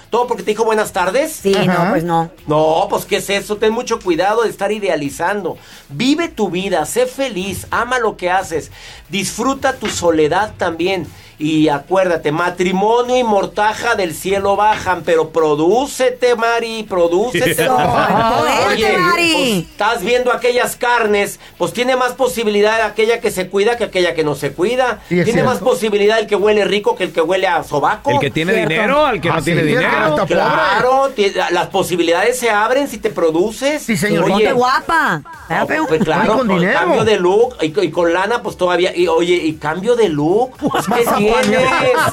[0.10, 1.32] todo porque te dijo buenas tardes.
[1.41, 2.30] Sí, no, pues no.
[2.48, 3.58] No, pues ¿qué es eso?
[3.58, 5.58] Ten mucho cuidado de estar idealizando.
[5.89, 8.72] Vive tu vida, sé feliz, ama lo que haces,
[9.10, 11.08] disfruta tu soledad también.
[11.39, 17.67] Y acuérdate, matrimonio y mortaja del cielo bajan, pero prodúcete, Mari, prodúcete.
[17.69, 19.34] Oye, Mari.
[19.34, 24.15] pues, estás viendo aquellas carnes, pues tiene más posibilidad aquella que se cuida que aquella
[24.15, 25.02] que no se cuida.
[25.10, 28.10] Sí, tiene más posibilidad el que huele rico que el que huele a sobaco.
[28.10, 28.69] El que tiene Cierto.
[28.73, 30.26] dinero, al que Ah, no tiene sí, dinero.
[30.26, 31.12] Claro,
[31.52, 33.84] las posibilidades se abren si te produces.
[33.84, 34.23] Sí, señor.
[34.23, 35.21] Oye, Ponte guapa.
[35.50, 35.86] no, Feo.
[35.88, 38.95] pues claro, con con cambio de look y, y con lana, pues todavía.
[38.95, 41.04] Y oye, y cambio de look, pues ¿qué
[41.42, 41.68] tienes?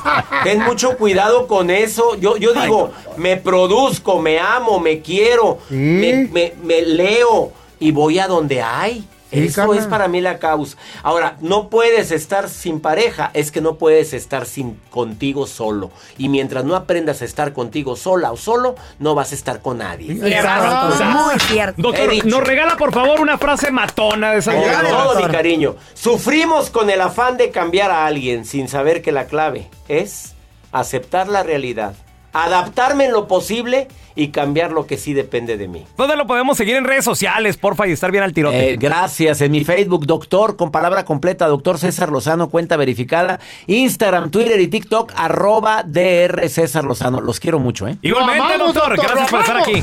[0.45, 2.17] Ten mucho cuidado con eso.
[2.17, 5.75] Yo, yo digo, me produzco, me amo, me quiero, Sí.
[5.75, 9.05] me, me- me leo y voy a donde hay.
[9.35, 10.77] Eso es para mí la causa.
[11.03, 15.91] Ahora, no puedes estar sin pareja, es que no puedes estar sin contigo solo.
[16.19, 19.79] Y mientras no aprendas a estar contigo sola o solo, no vas a estar con
[19.79, 20.15] nadie.
[20.15, 21.83] Muy cierto.
[21.83, 25.77] Doctor, nos regala por favor una frase matona de esa todo mi cariño.
[25.95, 30.35] Sufrimos con el afán de cambiar a alguien sin saber que la clave es
[30.73, 31.95] aceptar la realidad,
[32.35, 35.85] adaptarme en lo posible y cambiar lo que sí depende de mí.
[35.97, 38.71] ¿Dónde lo podemos seguir en redes sociales, porfa, y estar bien al tirote?
[38.71, 39.41] Eh, gracias.
[39.41, 43.41] En mi Facebook, doctor, con palabra completa, doctor César Lozano, cuenta verificada.
[43.67, 47.21] Instagram, Twitter y TikTok, arroba DR César Lozano.
[47.21, 47.97] Los quiero mucho, ¿eh?
[48.03, 49.83] Igualmente, amamos, doctor, doctor, gracias por estar aquí.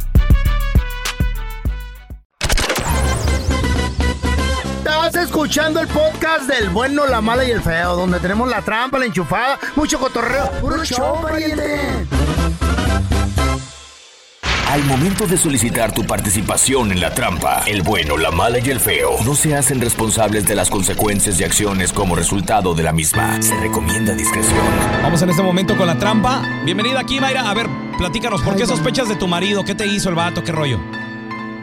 [5.21, 9.05] Escuchando el podcast del bueno, la mala y el feo, donde tenemos la trampa, la
[9.05, 10.49] enchufada, mucho cotorreo.
[10.59, 12.07] ¡Puro show, pariente!
[14.67, 18.79] Al momento de solicitar tu participación en la trampa, el bueno, la mala y el
[18.79, 23.41] feo no se hacen responsables de las consecuencias y acciones como resultado de la misma.
[23.41, 24.65] Se recomienda discreción.
[25.03, 26.41] Vamos en este momento con la trampa.
[26.63, 27.49] Bienvenida aquí, Mayra.
[27.49, 29.65] A ver, platícanos, ¿por qué sospechas de tu marido?
[29.65, 30.41] ¿Qué te hizo el vato?
[30.41, 30.79] ¿Qué rollo?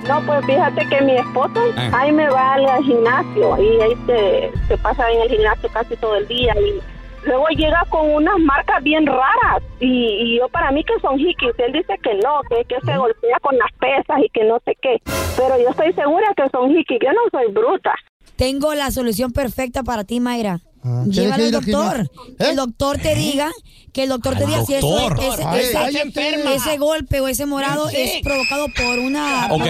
[0.07, 1.89] No, pues fíjate que mi esposo, Ah.
[1.93, 6.27] Jaime, va al gimnasio y ahí se, se pasa en el gimnasio casi todo el
[6.29, 6.81] día y
[7.27, 11.51] luego llega con unas marcas bien raras y, y yo para mí que son hikis,
[11.59, 14.77] él dice que no, que, que se golpea con las pesas y que no sé
[14.81, 15.03] qué,
[15.37, 17.93] pero yo estoy segura que son hikis, yo no soy bruta.
[18.37, 20.61] Tengo la solución perfecta para ti, Mayra.
[20.81, 22.11] ¿tienes Llévala que al doctor.
[22.39, 23.51] el doctor te diga,
[23.99, 25.19] que el doctor te diga si eso, doctor.
[25.19, 27.97] ese, Ay, ese- ay, ese- ese golpe o ese morado Sí.
[27.99, 29.63] es provocado por una, Ok,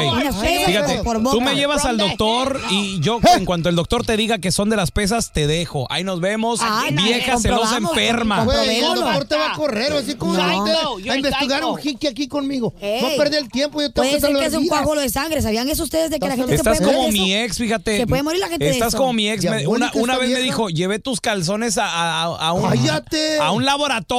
[0.67, 1.31] fíjate, por boca.
[1.35, 4.69] tú me llevas al doctor y yo en cuanto el doctor te diga que son
[4.69, 5.87] de las pesas, te dejo.
[5.91, 8.45] Ahí nos vemos, Ay, no, vieja celosa comprobamos, enferma.
[8.45, 10.67] Güey, el doctor te va a correr, así como No.
[10.67, 11.73] Psycho, you're a investigar psycho.
[11.73, 12.75] un jique aquí conmigo.
[12.81, 13.01] Ey.
[13.01, 14.79] No perder el tiempo, yo tengo Puede que ser salvar que es un vidas.
[14.79, 15.41] coágulo de sangre.
[15.41, 17.45] ¿Sabían eso ustedes de que la gente se Estás puede morir como de mi eso?
[17.47, 17.97] ex, fíjate.
[17.97, 18.99] Se puede morir la gente de Estás eso.
[18.99, 19.45] como mi ex.
[19.45, 20.43] me- una, una esta vez me vieja.
[20.43, 23.39] dijo, llevé tus calzones a, a- a un, ¡Cállate!
[23.41, 24.18] a un laboratorio.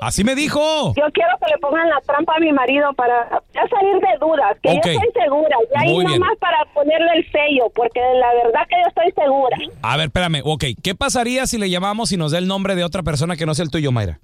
[0.00, 0.60] Así me dijo.
[0.96, 4.56] Yo quiero que le pongan la trampa a mi marido para ya salir de dudas,
[4.62, 4.84] que Ok.
[4.86, 6.20] yo estoy segura, y ahí Muy bien.
[6.20, 9.56] nomás para ponerle el sello, porque la verdad que yo estoy segura.
[9.82, 10.40] A ver, espérame.
[10.44, 13.46] Ok, ¿qué pasaría si le llamamos y nos da el nombre de otra persona que
[13.46, 14.18] no sea el tuyo, Mayra?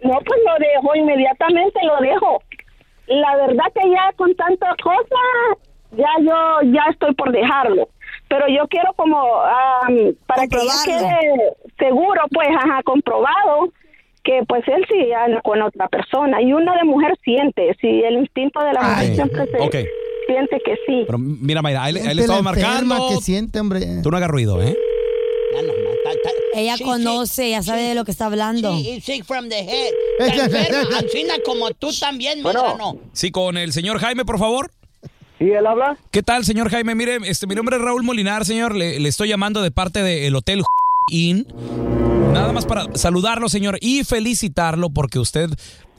[0.00, 2.42] No, pues lo dejo, inmediatamente lo dejo.
[3.06, 5.58] La verdad que ya con tantas cosas,
[5.92, 7.88] ya yo ya estoy por dejarlo.
[8.28, 13.68] Pero yo quiero como, am, para que ya quede seguro, pues, ajá, comprobado,
[14.24, 16.40] que pues él sí anda con otra persona.
[16.42, 19.76] Y uno de mujer siente, si el instinto de la mujer siempre se Ok.
[20.26, 21.02] siente que sí.
[21.06, 23.08] Pero mira, Mayra, ahí, ahí le enferma marcando.
[23.10, 23.80] que siente, hombre.
[24.02, 24.76] Tú no hagas ruido, ¿eh?
[26.54, 28.76] Ella conoce, ya sabe de lo que está hablando.
[28.76, 29.92] Sí, sick from the head.
[30.98, 32.98] Ancina como tú también, Medrano.
[33.12, 34.70] Sí, con el señor Jaime, por favor.
[35.38, 35.96] Sí, él habla.
[36.10, 36.94] ¿Qué tal, señor Jaime?
[36.94, 38.76] Mire, este, mi nombre es Raúl Molinar, señor.
[38.76, 40.62] Le, le estoy llamando de parte del Hotel
[41.10, 41.46] Inn.
[42.32, 45.50] Nada más para saludarlo, señor, y felicitarlo porque usted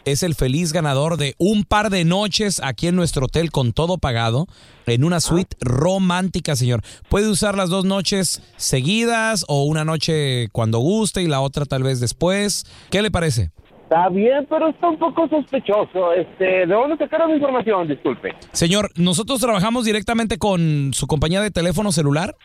[0.03, 3.99] es el feliz ganador de un par de noches aquí en nuestro hotel con todo
[3.99, 4.47] pagado
[4.87, 6.81] en una suite romántica, señor.
[7.07, 11.83] Puede usar las dos noches seguidas o una noche cuando guste y la otra tal
[11.83, 12.65] vez después.
[12.89, 13.51] ¿Qué le parece?
[13.83, 16.13] Está bien, pero está un poco sospechoso.
[16.13, 17.87] Este, ¿De dónde sacaron la información?
[17.87, 18.33] Disculpe.
[18.53, 22.35] Señor, nosotros trabajamos directamente con su compañía de teléfono celular.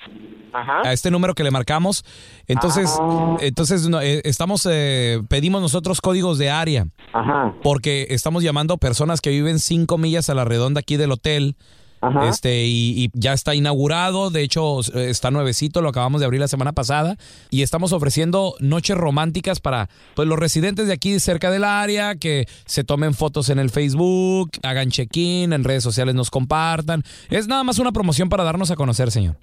[0.52, 0.82] Ajá.
[0.84, 2.04] A este número que le marcamos.
[2.46, 3.37] Entonces, Ah.
[3.40, 6.87] entonces no, eh, estamos, eh, pedimos nosotros códigos de área.
[7.12, 7.54] Ajá.
[7.62, 11.56] Porque estamos llamando a personas que viven cinco millas a la redonda aquí del hotel.
[12.00, 12.28] Ajá.
[12.28, 16.40] Este, y, y ya está inaugurado, de hecho eh, está nuevecito, lo acabamos de abrir
[16.40, 17.16] la semana pasada
[17.50, 22.46] y estamos ofreciendo noches románticas para pues, los residentes de aquí cerca del área, que
[22.66, 27.02] se tomen fotos en el Facebook, hagan check-in, en redes sociales nos compartan.
[27.30, 29.37] Es nada más una promoción para darnos a conocer, señor.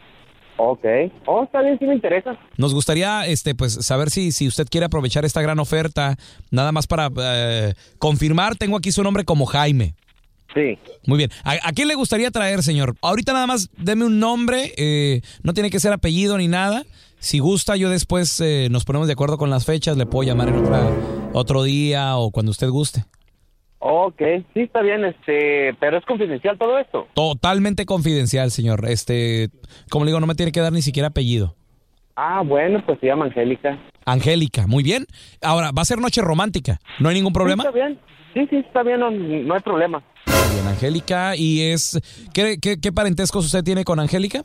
[0.57, 0.85] Ok.
[1.25, 2.37] Oh, está bien, sí me interesa.
[2.57, 6.15] Nos gustaría este pues saber si, si usted quiere aprovechar esta gran oferta,
[6.51, 9.95] nada más para eh, confirmar, tengo aquí su nombre como Jaime.
[10.53, 10.77] Sí.
[11.05, 11.31] Muy bien.
[11.43, 12.95] ¿A, a quién le gustaría traer, señor?
[13.01, 16.85] Ahorita nada más deme un nombre, eh, no tiene que ser apellido ni nada.
[17.19, 20.47] Si gusta, yo después eh, nos ponemos de acuerdo con las fechas, le puedo llamar
[20.49, 20.89] en otra,
[21.33, 23.03] otro día o cuando usted guste.
[23.79, 24.21] Ok,
[24.53, 27.07] sí está bien, este, pero es confidencial todo esto.
[27.13, 28.85] Totalmente confidencial, señor.
[28.87, 29.49] Este,
[29.89, 31.55] como le digo, no me tiene que dar ni siquiera apellido.
[32.15, 33.77] Ah, bueno, pues se llama Angélica.
[34.05, 35.05] Angélica, muy bien.
[35.41, 36.79] Ahora, va a ser noche romántica.
[36.99, 37.63] ¿No hay ningún problema?
[37.63, 37.99] Sí, está bien.
[38.33, 40.01] Sí, sí, está bien, no, no hay problema.
[40.25, 41.35] Muy bien, Angélica.
[41.35, 41.99] ¿Y es
[42.33, 44.41] ¿qué, qué, qué parentescos usted tiene con Angélica?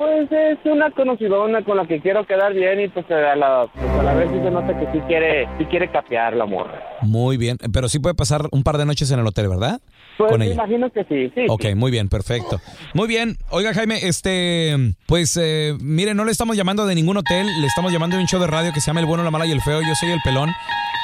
[0.00, 3.84] Pues es una conocidona con la que quiero quedar bien y pues a la, pues
[3.90, 6.82] a la vez sí se nota que sí quiere, sí quiere capear la morra.
[7.02, 9.78] Muy bien, pero sí puede pasar un par de noches en el hotel, ¿verdad?
[10.16, 11.44] Pues me imagino que sí, sí.
[11.50, 12.62] Ok, muy bien, perfecto.
[12.94, 13.36] Muy bien.
[13.50, 17.92] Oiga, Jaime, este, pues, eh, mire, no le estamos llamando de ningún hotel, le estamos
[17.92, 19.60] llamando de un show de radio que se llama El Bueno, la Mala y el
[19.60, 19.82] Feo.
[19.82, 20.48] Yo soy el pelón.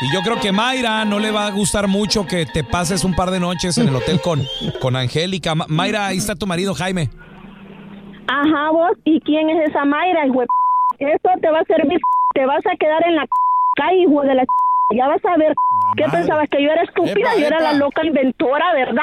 [0.00, 3.14] Y yo creo que Mayra no le va a gustar mucho que te pases un
[3.14, 4.42] par de noches en el hotel con,
[4.80, 5.54] con Angélica.
[5.54, 7.10] Ma- Mayra, ahí está tu marido, Jaime.
[8.28, 10.46] Ajá, vos, ¿y quién es esa Mayra, hijo de
[10.98, 11.12] p-?
[11.12, 11.98] Eso te va a servir,
[12.34, 13.26] te vas a quedar en la
[13.76, 14.44] calle, hijo de la
[14.94, 15.54] Ya vas a ver,
[15.96, 16.48] ¿qué pensabas?
[16.50, 17.72] Que yo era estúpida, Epa, yo era epa.
[17.72, 19.02] la loca inventora, ¿verdad?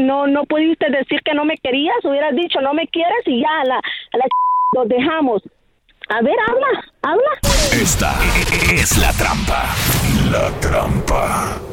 [0.00, 3.60] No no pudiste decir que no me querías, hubieras dicho no me quieres y ya,
[3.60, 4.24] a la, a la
[4.74, 5.42] los dejamos.
[6.08, 7.30] A ver, habla, habla.
[7.72, 8.12] Esta
[8.74, 9.64] es la trampa.
[10.30, 11.71] La trampa.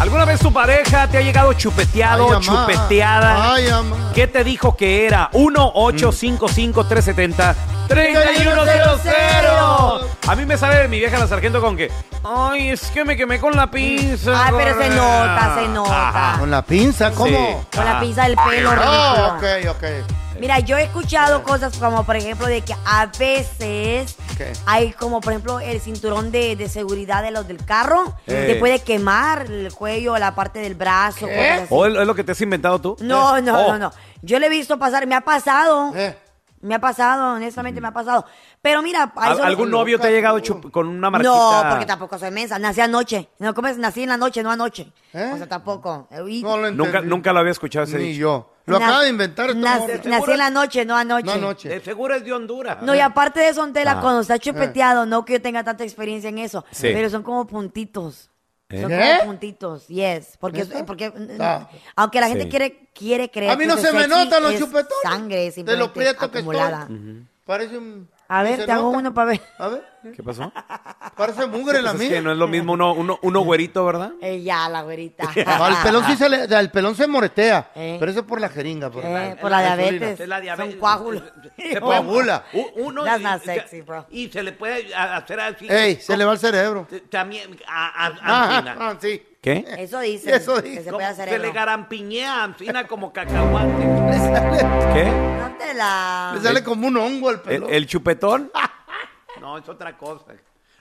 [0.00, 3.52] ¿Alguna vez tu pareja te ha llegado chupeteado, Ay, chupeteada?
[3.52, 3.66] Ay.
[4.14, 5.28] ¿Qué te dijo que era?
[7.90, 10.06] 1-855-370-3100.
[10.28, 11.90] A mí me sale mi vieja la sargento con que,
[12.24, 14.46] ay, es que me quemé con la pinza.
[14.46, 15.36] Ay, pero se gorda".
[15.36, 16.08] nota, se nota.
[16.08, 16.38] Ajá.
[16.38, 17.26] Con la pinza, ¿cómo?
[17.26, 17.36] Sí.
[17.76, 19.36] Con la pinza del pelo, Oh, ridículo.
[19.36, 19.44] ok,
[19.76, 19.84] ok.
[20.38, 24.50] Mira, yo he escuchado cosas como, por ejemplo, de que a veces ¿Qué?
[24.64, 28.14] hay como, por ejemplo, el cinturón de, de seguridad de los del carro.
[28.24, 31.26] Te puede quemar el cuello, la parte del brazo.
[31.26, 31.66] cosas así.
[31.68, 32.96] ¿O es lo que te has inventado tú?
[33.00, 33.42] No, Eh.
[33.42, 33.72] no, Oh.
[33.72, 33.92] no, no.
[34.22, 35.92] Yo le he visto pasar, me ha pasado.
[35.94, 36.16] Eh.
[36.62, 38.26] Me ha pasado, honestamente me ha pasado.
[38.60, 41.32] Pero mira, a ¿Al- eso- ¿Algún novio te ha llegado chup- con una marquita?
[41.32, 42.58] No, porque tampoco soy mensa.
[42.58, 43.30] Nací anoche.
[43.38, 43.78] No, ¿cómo es?
[43.78, 44.92] Nací en la noche, no anoche.
[45.14, 46.06] O sea, tampoco.
[46.28, 47.08] Y- No lo Nunca, entendí.
[47.08, 48.20] nunca lo había escuchado ese Ni dicho.
[48.20, 48.52] yo.
[48.66, 51.24] Lo Na- acaba de inventar esta Nací, en la noche, no anoche.
[51.24, 51.68] No anoche.
[51.70, 52.82] De seguro es de Honduras.
[52.82, 54.00] No, y aparte de eso, Tela, Ah.
[54.00, 56.88] cuando está chupeteado, no que yo tenga tanta experiencia en eso, Sí.
[56.92, 58.29] pero son como puntitos.
[58.70, 58.80] ¿Eh?
[58.82, 60.36] Son como puntitos, yes.
[60.38, 60.86] Porque, ¿Neta?
[60.86, 61.68] porque Ah.
[61.96, 62.50] aunque la gente Sí.
[62.50, 64.94] quiere, quiere creer A mí que no se me notan los es chupetones.
[65.02, 66.82] Sangre, De lo simplemente prieto que acumulada.
[66.82, 67.26] estoy.
[67.44, 68.08] Parece un...
[68.32, 68.98] A ¿no ver, te hago nota?
[68.98, 69.40] uno para ver.
[69.58, 69.90] A ver.
[70.14, 70.50] ¿Qué pasó?
[71.16, 72.18] Parece mugre la Pues es mía.
[72.18, 74.12] que no es lo mismo uno, uno, uno güerito, ¿verdad?
[74.22, 75.24] Eh, ya, la güerita.
[75.58, 77.96] No, el pelón sí se le, el pelón se moretea, Eh.
[77.98, 79.76] pero eso es por la jeringa, por, Eh, por la insulina.
[79.90, 80.20] diabetes.
[80.20, 80.70] Es la diabetes.
[80.72, 81.22] Son coágulos.
[81.58, 82.44] Se coagula.
[82.76, 84.06] Uno That's y- not y- sexy, bro.
[84.10, 85.66] Y se le puede hacer así.
[85.68, 86.86] Ey, se le va el cerebro.
[87.10, 89.22] También a, a- Ah, ah, sí.
[89.40, 89.64] ¿Qué?
[89.78, 90.34] Eso dice.
[90.36, 90.84] Eso Que dice.
[90.84, 91.54] se puede hacer Se le eso.
[91.54, 93.68] garampiñea Ancina como cacahuate.
[94.10, 94.58] Le sale,
[94.94, 95.04] ¿Qué?
[95.10, 96.32] No te la...
[96.34, 97.68] le sale como un hongo al ¿El, pelón.
[97.72, 98.50] el chupetón?
[99.40, 100.34] No, es otra cosa.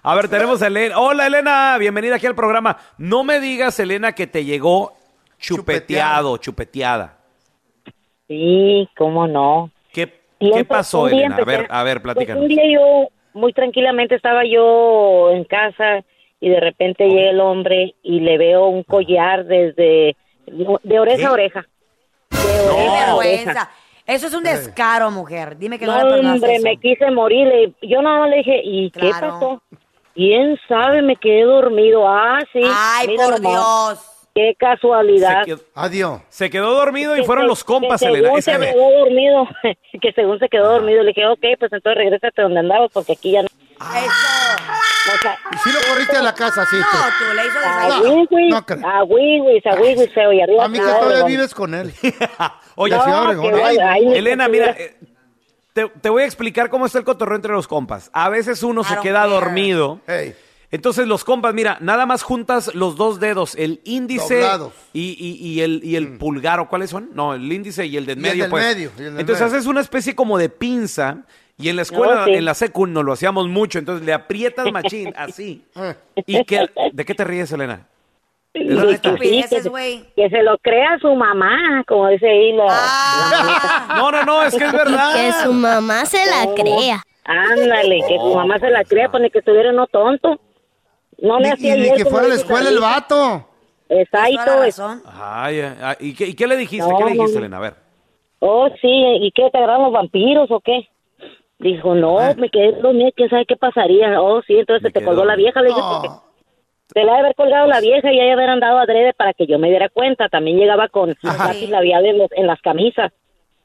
[0.04, 1.00] A ver, tenemos a Elena.
[1.00, 1.78] Hola, Elena.
[1.80, 2.78] Bienvenida aquí al programa.
[2.98, 4.98] No me digas, Elena, que te llegó
[5.38, 7.20] chupeteado, chupeteada.
[8.28, 9.72] Sí, cómo no.
[9.94, 10.12] ¿Qué,
[10.68, 11.38] pasó, Elena?
[11.38, 12.44] A ver, a ver, Pues platícanos.
[12.44, 16.04] un día yo, muy tranquilamente, estaba yo en casa
[16.40, 21.26] y de repente llega el hombre y le veo un collar desde de oreja ¿Qué?
[21.26, 21.62] a oreja.
[22.32, 23.36] De Qué oreja a oreja.
[23.46, 23.70] vergüenza.
[24.08, 25.58] Eso es un descaro, mujer.
[25.58, 26.64] Dime que no, No, le perdonaste hombre, eso.
[26.64, 27.48] me quise morir.
[27.48, 29.28] le- Yo nada más le dije, ¿y qué Claro.
[29.30, 29.62] pasó?
[30.16, 31.02] ¿Quién sabe?
[31.04, 32.08] Me quedé dormido.
[32.08, 32.62] Ah, sí.
[32.66, 33.54] Ay, mira por nomás.
[33.54, 34.06] Dios.
[34.34, 35.42] Qué casualidad.
[35.44, 36.22] Se quedó, Adiós.
[36.30, 38.28] se quedó dormido y Que fueron se- los compas, que Elena.
[38.28, 39.48] según se que- quedó dormido,
[40.02, 43.32] que según se quedó dormido, le dije, ok, pues entonces regrésate donde andabas porque aquí
[43.32, 43.48] ya no.
[43.80, 45.14] Eso.
[45.16, 46.76] O sea, Y si lo corriste a la casa, sí.
[46.76, 46.98] No, tú.
[47.30, 48.28] tú le hizo a desayuno.
[48.32, 48.88] Wiwis, no creo.
[48.88, 50.66] a Wiwis, a Wiwis, feo, y arriba.
[50.66, 51.94] A mí que Ciudad todavía vives con él.
[52.76, 54.98] Oye, De Ciudad No, Ay, ay, Elena, mira, eh,
[55.74, 58.10] te, te voy a explicar cómo está el cotorreo entre los compas.
[58.14, 59.32] A veces uno I se queda care.
[59.34, 60.02] dormido.
[60.08, 60.36] Hey.
[60.72, 64.48] Entonces los compas, mira, nada más juntas los dos dedos, el índice
[64.94, 67.10] y, y- y el, y el pulgar, ¿o cuáles son?
[67.16, 68.64] No, el índice y el del Y el medio, del pues.
[68.66, 69.58] medio, y el del entonces medio.
[69.58, 71.24] haces una especie como de pinza
[71.60, 72.34] y en la escuela, No, sí.
[72.34, 75.64] en la secu, nos lo hacíamos mucho, entonces le aprietas machín, así.
[75.76, 75.96] Eh.
[76.26, 77.88] ¿Y qué, de qué te ríes, Elena?
[78.54, 80.06] Es Sí, que sí, que, Estupideces, se- güey.
[80.16, 83.96] que se lo crea su mamá, como dice ahí la, Ah.
[83.98, 85.14] No, no, no, es que es verdad.
[85.16, 87.04] Que su mamá se la crea.
[87.26, 90.40] Ándale, que su mamá se la crea, ni que estuviera no tonto.
[91.22, 93.46] No le Ni, hacía y ni ayer que fuera a la escuela el vato.
[93.90, 94.36] Exacto.
[94.46, 95.04] Toda la es- razón.
[95.06, 96.90] Ay, ay, ¿y, qué, y qué le dijiste?
[96.90, 97.40] No, ¿Qué le dijiste, no.
[97.40, 97.58] Elena?
[97.58, 97.76] A ver.
[98.40, 98.88] Oh, sí,
[99.22, 100.88] ¿y qué, te agarraron los vampiros o qué?
[101.60, 102.34] Dijo, no, Ah.
[102.38, 104.22] me quedé dormida, quién sabe qué pasaría.
[104.22, 105.82] Oh, sí, entonces Me se te colgó la vieja, le dije,
[106.94, 109.46] se le ha de haber colgado la vieja y ella haber andado adrede para que
[109.46, 110.30] yo me diera cuenta.
[110.30, 113.12] También llegaba con lápiz labial en, los- en las camisas.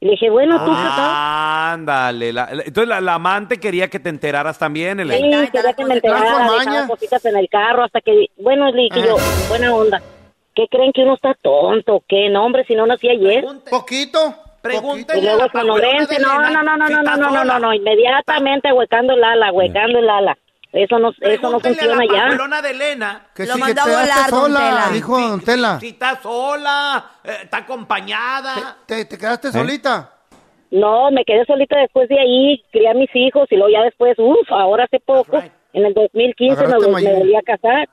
[0.01, 2.33] Y le dije, bueno, tú, Ah, Ándale.
[2.33, 5.47] la- la- entonces la, la amante quería que te enteraras también, Sí, Elena.
[5.49, 9.15] quería que me enterara, dejaba cositas en el carro hasta que, bueno, le dije yo,
[9.47, 10.01] buena onda.
[10.53, 12.03] ¿Qué creen que uno está tonto?
[12.07, 12.29] ¿Qué?
[12.29, 13.43] No, hombre, si no nací ayer.
[13.69, 14.19] Poquito.
[14.73, 19.13] Y luego sonorense, no, no, no, no, no, no, no, no, no, no, inmediatamente huecando
[19.13, 20.37] el ala, huecando el ala.
[20.71, 22.21] Eso no, eso no funciona ya.
[22.23, 23.27] pajuelona de Elena.
[23.33, 24.89] Que Lo sí, que mandó a te quedaste volar, don sola, Tela.
[24.93, 25.79] dijo Don Tela.
[25.79, 28.77] Si está sola, eh, está acompañada.
[28.85, 30.11] ¿Te, te quedaste solita?
[30.71, 34.15] No, me quedé solita después de ahí, crié a mis hijos y luego ya después,
[34.19, 37.15] uff, ahora hace poco, en el 2015 me, Agarraste me mayuyo.
[37.19, 37.87] volví a casar.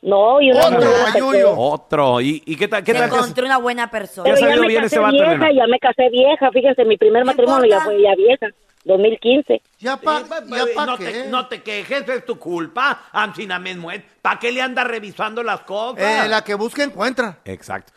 [0.00, 1.54] No, y una Otro mayuyo.
[1.58, 2.20] Otro.
[2.20, 2.84] ¿Y, y qué tal?
[2.84, 3.10] ¿Qué tal?
[3.10, 4.24] que- encontró una buena persona.
[4.24, 6.50] ¿Qué ha Pero ya sabido me bien casé ese vato, vieja, ya me casé vieja,
[6.52, 8.46] fíjense, mi primer matrimonio ya fue ya vieja,
[8.84, 9.60] 2015.
[9.80, 11.04] ¿Ya pa, Eh, ya pa no, qué?
[11.04, 13.06] te, no te quejes, es tu culpa.
[13.12, 14.00] Ancina mismo es.
[14.22, 16.00] ¿Para qué le anda revisando las cosas?
[16.24, 17.38] Eh, la que busca encuentra.
[17.44, 17.92] Exacto.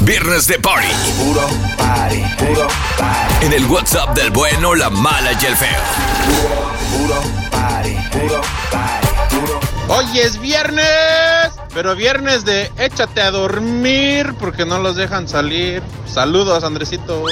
[0.00, 0.86] Viernes de Party.
[1.22, 2.22] Puro party.
[2.38, 3.44] Puro party.
[3.46, 6.77] En el WhatsApp del bueno, la mala y el feo.
[6.96, 7.96] Puro party.
[8.12, 9.06] Puro party.
[9.30, 15.82] Puro Hoy es viernes, pero viernes de échate a dormir porque no los dejan salir.
[16.06, 17.22] Saludos, Andresito.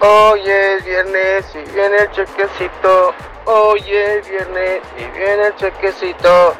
[0.00, 3.14] Hoy es viernes y viene el chequecito.
[3.48, 6.56] Oye, viene y viene el chequecito.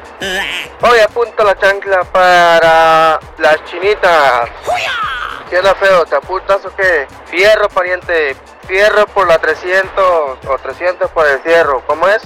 [0.81, 4.49] Hoy apunta la chancla para las chinitas.
[5.49, 6.05] ¿Qué onda, feo?
[6.05, 7.05] ¿Te apuntas o qué?
[7.25, 8.37] Fierro, pariente.
[8.67, 11.83] Fierro por la 300 o 300 por el fierro.
[11.85, 12.21] ¿Cómo es?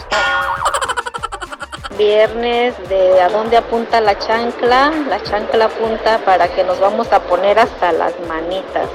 [1.98, 4.92] Viernes de a dónde apunta la chancla.
[5.10, 8.88] La chancla apunta para que nos vamos a poner hasta las manitas.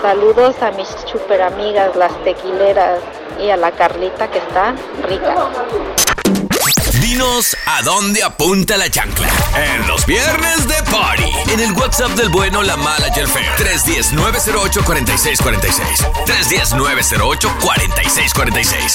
[0.00, 3.00] Saludos a mis super amigas, las tequileras,
[3.40, 4.76] y a la Carlita que está
[5.08, 5.34] rica.
[7.00, 9.26] Dinos a dónde apunta la chancla.
[9.54, 11.30] En los viernes de Party.
[11.52, 13.52] En el WhatsApp del bueno, la mala y el feo.
[13.58, 15.82] 310-908-4646.
[16.26, 18.94] 310-908-4646.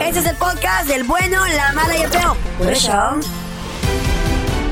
[0.00, 2.36] Este es el podcast del bueno, la mala y el feo.
[2.58, 2.92] Por eso.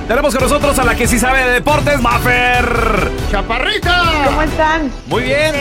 [0.09, 3.11] Tenemos con nosotros a la que sí sabe de deportes, Maffer.
[3.31, 4.25] ¡Chaparrita!
[4.27, 4.93] ¿Cómo están?
[5.07, 5.55] Muy bien.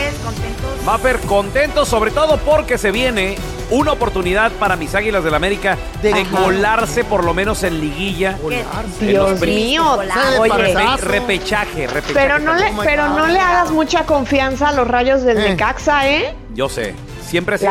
[0.84, 3.36] Maffer, contento sobre todo porque se viene
[3.70, 6.42] una oportunidad para mis Águilas del América de Ajá.
[6.42, 8.36] colarse por lo menos en liguilla.
[8.50, 9.98] En Dios mío,
[10.38, 10.52] oye.
[10.52, 12.14] Repe- repechaje, repechaje.
[12.14, 16.34] Pero no le, pero no le hagas mucha confianza a los rayos del Necaxa, ¿eh?
[16.54, 16.94] Yo sé.
[17.24, 17.70] Siempre ha sido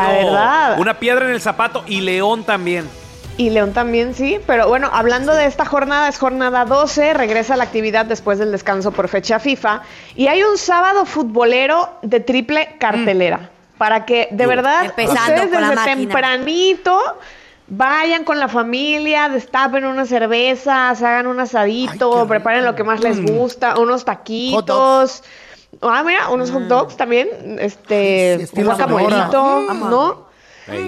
[0.78, 2.88] una piedra en el zapato y León también.
[3.38, 7.64] Y León también sí, pero bueno, hablando de esta jornada, es jornada 12, regresa la
[7.64, 9.82] actividad después del descanso por fecha FIFA
[10.14, 15.84] y hay un sábado futbolero de triple cartelera para que de verdad Empezando ustedes desde
[15.84, 17.00] tempranito
[17.68, 23.20] vayan con la familia, destapen unas cervezas, hagan un asadito, preparen lo que más les
[23.24, 25.24] gusta, unos taquitos.
[25.80, 27.28] Ah, mira, unos hot dogs también,
[27.58, 30.16] este, un estilo guacamolito, Sonora.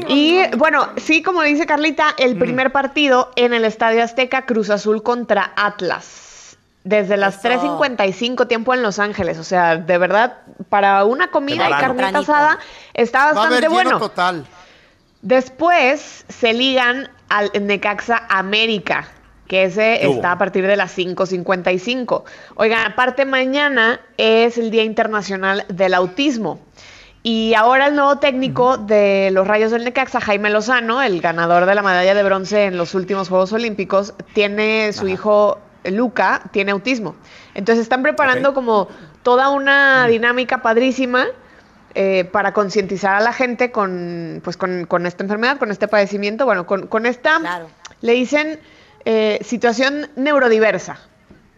[0.08, 5.02] Y bueno, sí, como dice Carlita, el primer partido en el Estadio Azteca, Cruz Azul
[5.02, 6.56] contra Atlas.
[6.84, 9.38] Desde las 3.55 tiempo en Los Ángeles.
[9.38, 12.58] O sea, de verdad, para una comida y carnita asada
[12.92, 13.98] está Va a bastante bueno.
[13.98, 14.46] total.
[15.22, 19.08] Después se ligan al Necaxa América,
[19.48, 22.24] que ese está a partir de las 5.55.
[22.56, 26.60] Oigan, aparte mañana es el Día Internacional del Autismo.
[27.26, 31.74] Y ahora el nuevo técnico de los Rayos del Necaxa, Jaime Lozano, el ganador de
[31.74, 37.16] la medalla de bronce en los últimos Juegos Olímpicos, tiene su hijo Luca, tiene autismo.
[37.54, 38.88] Entonces están preparando como
[39.22, 41.24] toda una dinámica padrísima
[41.94, 46.44] eh, para concientizar a la gente con, pues con, con esta enfermedad, con este padecimiento,
[46.44, 47.38] bueno, con, con esta,
[48.02, 48.60] le dicen
[49.06, 50.98] eh, situación neurodiversa,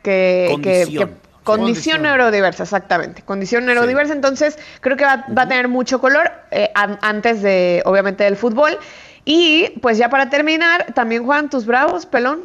[0.04, 5.68] que, que- que- condición neurodiversa, exactamente, condición neurodiversa, entonces creo que va, va a tener
[5.68, 8.78] mucho color eh, an- antes de, obviamente, del fútbol.
[9.24, 12.42] Y pues ya para terminar, también juegan tus bravos, pelón.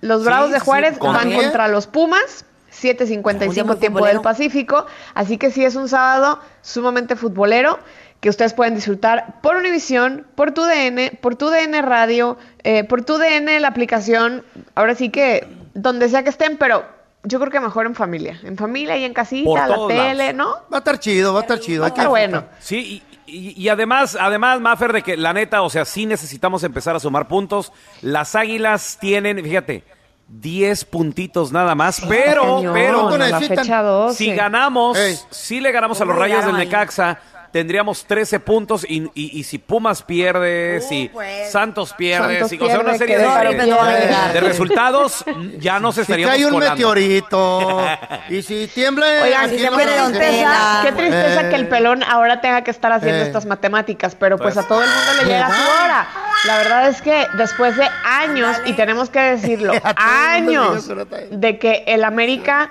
[0.00, 4.06] Los Sí, Bravos de Juárez ¿contra van contra los Pumas, Un día 7.55 muy tiempo
[4.06, 4.86] del Pacífico.
[5.14, 7.78] Así que sí es un sábado sumamente futbolero
[8.20, 13.04] que ustedes pueden disfrutar por Univisión, por tu DN, por tu DN Radio, eh, por
[13.04, 14.44] tu DN la aplicación.
[14.74, 16.84] Ahora sí que donde sea que estén, pero
[17.24, 18.40] yo creo que mejor en familia.
[18.44, 20.34] En familia y en casita, la tele, lados.
[20.34, 20.52] ¿no?
[20.72, 21.82] Va a estar chido, va a estar chido.
[21.82, 22.44] Va a hay que estar bueno.
[22.60, 26.62] Sí, y, y- y además, además, Maffer, de que la neta, o sea, sí necesitamos
[26.64, 27.72] empezar a sumar puntos.
[28.02, 29.84] Las águilas tienen, fíjate,
[30.28, 34.14] 10 puntitos nada más, pero, cañón, pero, a la fecha 12.
[34.16, 35.18] si ganamos, Ey.
[35.30, 36.56] si le ganamos a los ¿Cómo rayos del?
[36.56, 37.18] Necaxa,
[37.50, 41.10] tendríamos 13 puntos y, y- y si Pumas pierde, si
[41.50, 44.40] Santos pierde, Santos si, o sea, una pierde, serie de, pierde.
[44.40, 45.24] resultados,
[45.58, 46.74] ya nos Si estaríamos cae un colando.
[46.74, 47.80] meteorito
[48.28, 49.70] y si tiembla Oigan, Ángeles.
[49.72, 51.50] tristeza, qué tristeza Eh.
[51.50, 53.26] que el pelón ahora tenga que estar haciendo Eh.
[53.26, 54.64] estas matemáticas, pero pues, Pues.
[54.64, 56.08] a todo el mundo le llega su hora.
[56.46, 60.88] La verdad es que después de años, y tenemos que decirlo, años
[61.30, 62.70] de que el América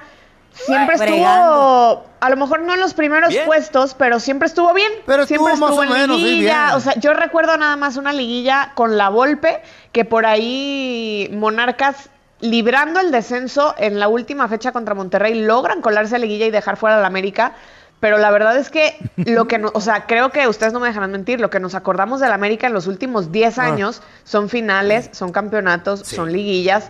[0.65, 4.91] siempre estuvo, a lo mejor no en los primeros puestos, pero siempre estuvo bien.
[5.05, 6.63] Pero siempre estuvo más estuvo o en menos, sí, liguilla.
[6.65, 6.75] bien.
[6.75, 12.09] o sea, yo recuerdo nada más una liguilla con la Volpe, que por ahí Monarcas,
[12.39, 16.77] librando el descenso en la última fecha contra Monterrey, logran colarse a liguilla y dejar
[16.77, 17.53] fuera al América.
[17.99, 20.87] Pero la verdad es que lo que no, o sea, creo que ustedes no me
[20.87, 23.63] dejarán mentir, lo que nos acordamos del América en los últimos 10 Ah.
[23.63, 26.89] años son finales, son campeonatos, son liguillas.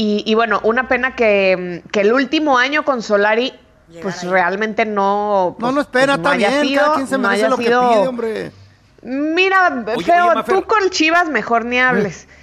[0.00, 3.52] Y, y bueno, una pena que, que el último año con Solari,
[4.00, 5.50] pues realmente no.
[5.50, 6.62] No, pues, no espera, pues, no está bien.
[6.68, 8.52] sido- cada quien se no merece lo que sido- pide, hombre.
[9.02, 12.28] Mira, Oye, feo, oye, tú con Chivas mejor ni hables.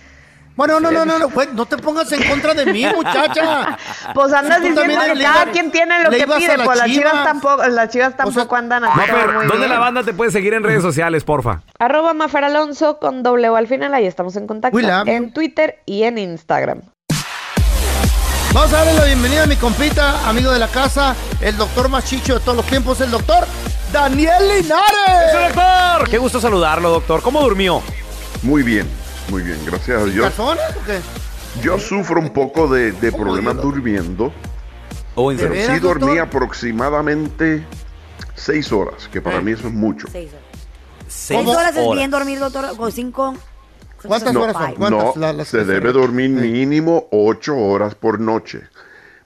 [0.58, 3.78] Bueno, no, no, no, no, pues, no te pongas en contra de mí, muchacha.
[4.14, 7.12] Pues andas diciendo que cada ibas- quien tiene lo que pide, las pues las chivas
[7.12, 7.24] Chivas.
[7.26, 9.70] tampoco, las chivas tampoco andan a Mafer, muy ¿dónde bien.
[9.70, 11.62] la banda te puede seguir en redes sociales, porfa?
[11.78, 14.80] Arroba Mafer Alonso con doble O al final, ahí estamos en contacto.
[15.08, 16.84] En Twitter y en Instagram.
[18.56, 22.06] Vamos a darle la bienvenida a mi compita, amigo de la casa, el doctor más
[22.06, 23.46] chicho de todos los tiempos, el doctor
[23.92, 25.30] Daniel Linares.
[25.30, 26.10] ¡Eso, doctor!
[26.10, 27.22] Qué gusto saludarlo, doctor.
[27.22, 27.82] ¿Cómo durmió?
[28.44, 28.88] Muy bien,
[29.28, 30.24] muy bien, gracias a Dios.
[30.24, 31.02] ¿Calzones o qué?
[31.62, 34.32] Yo sufro un poco de, de problemas durmiendo.
[35.16, 35.62] Oh, ¿en pero serio?
[35.62, 36.28] sí ¿De veras, dormí doctor?
[36.28, 37.66] aproximadamente
[38.36, 40.08] seis horas, que para mí eso es mucho.
[40.10, 40.46] Seis horas.
[41.10, 42.74] Seis ¿Seis horas es bien dormir, doctor?
[42.78, 43.36] ¿O cinco?
[44.08, 44.70] ¿Cuántas No, horas son?
[44.72, 45.16] no, ¿Cuántas?
[45.18, 48.62] La- las se debe dormir mínimo ocho horas por noche.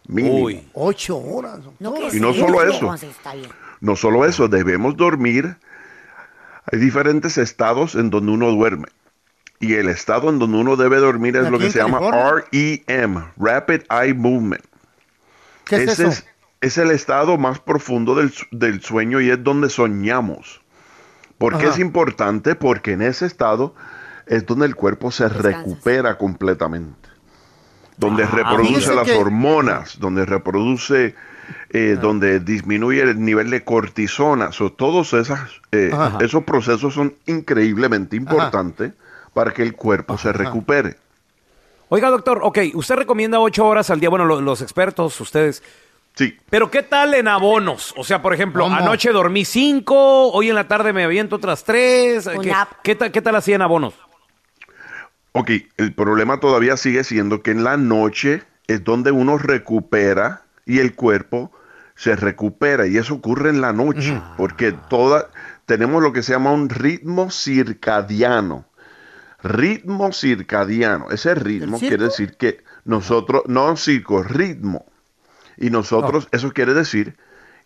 [0.08, 0.62] Mínimo.
[0.74, 1.60] Ocho horas.
[2.12, 2.96] Y no solo eso.
[3.82, 5.58] No solo eso, debemos dormir.
[6.72, 8.88] Hay diferentes estados en donde uno duerme.
[9.60, 12.84] Y el estado en donde uno debe dormir es ¿Aquí lo que se llama California?
[12.88, 14.64] REM, Rapid Eye Movement.
[15.66, 16.12] ¿Qué es Ese eso?
[16.12, 16.26] Es,
[16.62, 20.62] es el estado más profundo del, del sueño y es donde soñamos.
[21.38, 22.56] ¿Por qué es importante?
[22.56, 23.74] Porque en ese estado
[24.30, 27.10] es donde el cuerpo se recupera completamente.
[27.98, 31.16] Donde reproduce Fíjese las que- hormonas, donde reproduce,
[31.72, 34.54] eh, donde disminuye el nivel de cortisona.
[34.54, 35.42] So, todos esas,
[35.74, 38.94] eh, esos procesos son increíblemente importantes
[39.34, 40.96] para que el cuerpo se recupere.
[41.90, 44.10] Oiga, doctor, ok, usted recomienda ocho horas al día.
[44.10, 45.62] Bueno, lo- los expertos, ustedes.
[46.16, 46.38] Sí.
[46.50, 47.94] Pero ¿qué tal en abonos?
[47.98, 48.76] O sea, por ejemplo, ¿Cómo?
[48.76, 52.30] anoche dormí cinco, hoy en la tarde me aviento otras tres.
[52.84, 53.96] ¿Qué, tal, ¿Qué tal así en abonos?
[55.32, 60.80] Ok, el problema todavía sigue siendo que en la noche es donde uno recupera y
[60.80, 61.52] el cuerpo
[61.96, 65.30] se recupera y eso ocurre en la noche porque toda
[65.66, 68.66] tenemos lo que se llama un ritmo circadiano.
[69.44, 74.86] Ritmo circadiano, ese ritmo quiere decir que nosotros no circo, ritmo.
[75.58, 77.18] Y nosotros eso quiere decir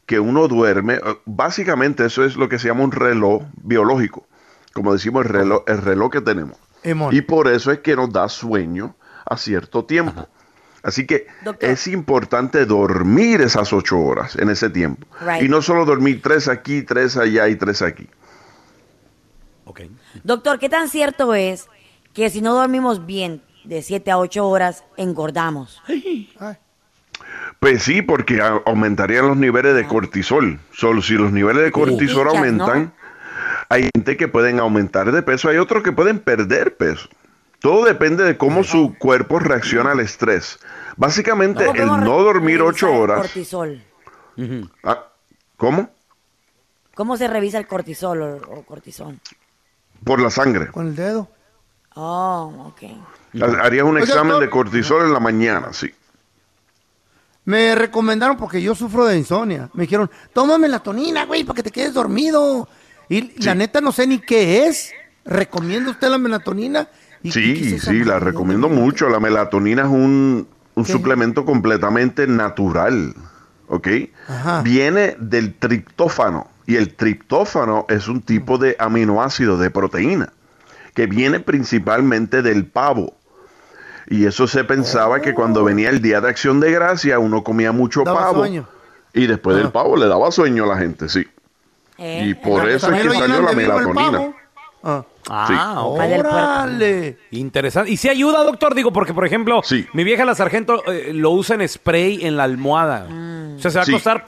[0.05, 4.27] que uno duerme, eh, básicamente eso es lo que se llama un reloj biológico,
[4.73, 6.57] como decimos el reloj, el reloj que tenemos.
[6.83, 7.15] Emon.
[7.15, 10.27] Y por eso es que nos da sueño a cierto tiempo.
[10.83, 11.27] Así que
[11.61, 15.07] es importante dormir esas ocho horas en ese tiempo.
[15.21, 15.43] Right.
[15.43, 18.09] Y no solo dormir tres aquí, tres allá y tres aquí.
[20.23, 21.67] Doctor, ¿qué tan cierto es
[22.13, 25.81] que si no dormimos bien de 7 a 8 horas, engordamos?
[27.59, 30.59] Pues sí, porque aumentarían los niveles de cortisol.
[30.73, 32.93] Solo si los niveles de cortisol aumentan,
[33.73, 37.09] hay gente que pueden aumentar de peso, hay otros que pueden perder peso.
[37.59, 40.59] Todo depende de cómo su cuerpo reacciona al estrés.
[40.97, 43.17] Básicamente, ¿Cómo el no dormir ocho el horas.
[43.21, 43.81] Cortisol.
[44.83, 45.05] Ah,
[45.57, 45.89] ¿Cómo?
[46.93, 49.17] ¿Cómo se revisa el cortisol o, o cortisol?
[50.03, 50.67] Por la sangre.
[50.67, 51.29] Con el dedo.
[51.95, 52.83] Oh, ok.
[53.41, 54.41] Ha- Harías un Oye, examen doctor.
[54.43, 55.91] de cortisol en la mañana, sí.
[57.45, 59.69] Me recomendaron porque yo sufro de insomnia.
[59.73, 62.67] Me dijeron, toma melatonina, güey, para que te quedes dormido.
[63.09, 64.91] Y la neta no sé ni qué es.
[65.25, 66.87] ¿Recomienda usted la melatonina?
[67.21, 69.09] ¿Y qué es Sí, sí, la recomiendo mucho.
[69.09, 73.13] La melatonina es un, un suplemento completamente natural,
[73.67, 73.87] ¿ok?
[74.27, 74.61] Ajá.
[74.61, 80.31] Viene del triptófano y el triptófano es un tipo de aminoácido de proteína
[80.93, 83.15] que viene principalmente del pavo.
[84.07, 87.71] Y eso se pensaba que cuando venía el Día de Acción de Gracia uno comía
[87.71, 88.67] mucho Daba pavo sueño.
[89.13, 89.73] y después del Ajá.
[89.73, 91.25] pavo le daba sueño a la gente, sí.
[91.97, 94.33] Y por eso es que salió la melatonina.
[94.85, 95.05] Ah.
[95.29, 95.99] Ah, ok.
[95.99, 97.17] ¡Órale!
[97.31, 97.89] Interesante.
[97.91, 98.75] ¿Y si ayuda, doctor?
[98.75, 99.61] Digo, porque, por ejemplo,
[99.93, 103.07] mi vieja la sargento eh, lo usa en spray en la almohada.
[103.55, 103.91] O sea, se va Sí.
[103.93, 104.23] a acostar,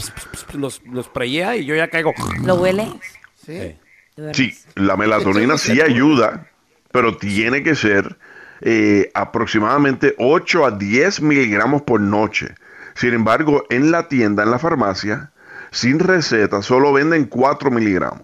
[0.53, 2.13] los, los sprayea y yo ya caigo.
[2.43, 2.87] ¿Lo huele?
[3.45, 3.75] Sí.
[4.31, 6.47] Sí, la melatonina sí ayuda,
[6.93, 8.17] pero tiene que ser
[8.61, 12.55] eh, aproximadamente 8 a 10 miligramos por noche.
[12.93, 15.31] Sin embargo, en la tienda, en la farmacia,
[15.75, 18.21] sin receta, solo venden 4 miligramos.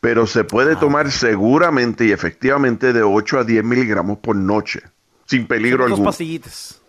[0.00, 4.80] Pero se puede tomar seguramente y efectivamente de 8 a 10 miligramos por noche,
[5.26, 6.10] sin peligro Dos alguno.
[6.10, 6.80] pastillitas.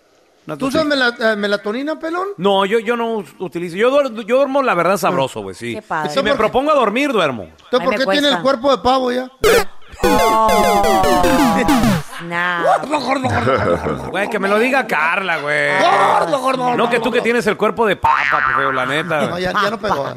[0.47, 0.86] Una ¿Tú usas
[1.20, 2.28] eh, melatonina, pelón?
[2.38, 3.76] No, yo, yo no utilizo.
[3.78, 5.74] Yo, duer- yo duermo, la verdad, sabroso, güey, sí.
[5.76, 6.11] Qué padre.
[6.13, 7.43] Si me propongo a dormir, duermo.
[7.43, 9.30] ¿Entonces por qué tiene el cuerpo de pavo ya?
[14.10, 15.70] Güey, que me lo diga Carla, güey.
[15.80, 19.28] Gordo, gordo, No que tú que tienes el cuerpo de papa, feo, la neta.
[19.28, 20.08] No, ya, ya no pegó.
[20.10, 20.14] ¿eh?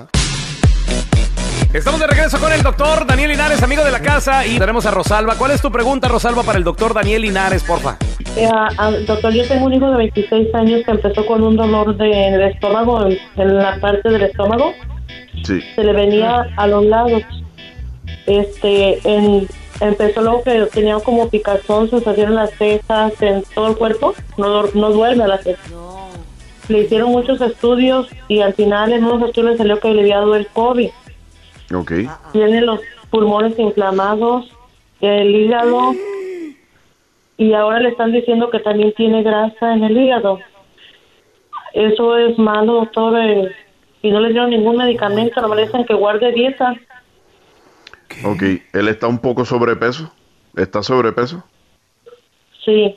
[1.72, 4.90] Estamos de regreso con el doctor Daniel Linares, amigo de la casa, y tenemos a
[4.90, 5.34] Rosalba.
[5.36, 7.98] ¿Cuál es tu pregunta, Rosalba, para el doctor Daniel Linares, porfa?
[8.36, 11.94] Eh, ah, doctor, yo tengo un hijo de 26 años que empezó con un dolor
[11.96, 14.72] de, en el estómago, en, en la parte del estómago.
[15.44, 15.60] Sí.
[15.74, 17.22] Se le venía a los lados.
[18.28, 19.48] Este, en,
[19.80, 24.14] empezó luego que tenía como picazón, sensación en las cejas, en todo el cuerpo.
[24.36, 25.72] No, no duerme a las cejas.
[26.68, 30.36] Le hicieron muchos estudios y al final en unos estudios salió que le había dado
[30.36, 30.90] el COVID.
[31.74, 31.92] Ok.
[32.32, 34.52] Tiene los pulmones inflamados,
[35.00, 35.94] el hígado
[37.38, 40.40] y ahora le están diciendo que también tiene grasa en el hígado.
[41.72, 43.52] Eso es malo, doctor, eh,
[44.02, 46.74] y no le dieron ningún medicamento, no le dicen que guarde dieta.
[48.24, 48.42] Ok.
[48.72, 50.12] ¿Él está un poco sobrepeso?
[50.56, 51.44] ¿Está sobrepeso?
[52.64, 52.94] Sí,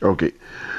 [0.00, 0.24] Ok.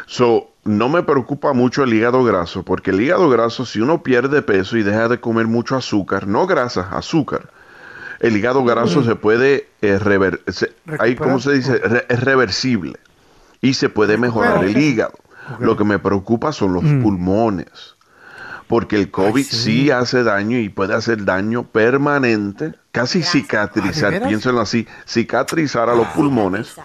[0.05, 4.41] So, no me preocupa mucho el hígado graso, porque el hígado graso, si uno pierde
[4.41, 7.49] peso y deja de comer mucho azúcar, no grasa, azúcar,
[8.19, 9.05] el hígado graso Mm.
[9.05, 11.77] se puede eh, rever, se- ahí, ¿cómo se dice?
[11.79, 12.97] Re- es reversible
[13.61, 15.13] y se puede mejorar el hígado.
[15.59, 17.01] Lo que me preocupa son los Mm.
[17.01, 17.95] pulmones,
[18.67, 19.91] porque el COVID sí.
[19.91, 26.75] hace daño y puede hacer daño permanente, casi cicatrizar, piénsenlo así, cicatrizar a los pulmones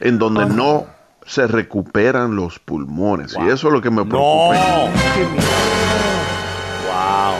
[0.00, 0.86] en donde no
[1.26, 3.34] se recuperan los pulmones.
[3.38, 4.90] Y eso es lo que me preocupa.
[6.86, 7.36] Wow.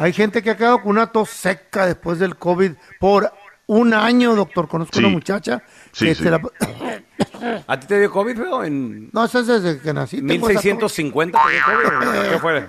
[0.00, 3.32] Hay gente que ha quedado con una tos seca después del COVID por
[3.66, 4.68] un año, doctor.
[4.68, 5.00] Conozco Sí.
[5.00, 5.62] una muchacha
[5.92, 6.22] Sí, que sí.
[6.24, 6.40] se la...
[7.66, 8.64] ¿A ti te dio COVID, feo?
[8.64, 10.16] En No, eso es desde que nací.
[10.18, 10.64] tengo esa tos.
[10.64, 12.30] 1650 te dio COVID.
[12.32, 12.66] ¿Qué fue?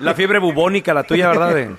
[0.00, 1.54] La fiebre bubónica, la tuya, ¿verdad?
[1.54, 1.70] De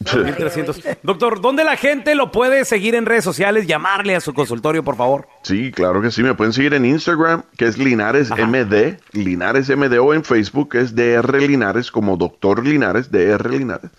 [0.00, 0.80] 1300.
[1.02, 3.66] Doctor, ¿dónde la gente lo puede seguir en redes sociales?
[3.66, 5.26] Llamarle a su consultorio, por favor.
[5.42, 6.22] Sí, claro que sí.
[6.22, 10.80] Me pueden seguir en Instagram, que es Linares MD, Linares MD, o en Facebook, que
[10.80, 13.90] es DR Linares, como Doctor Linares, DR Linares.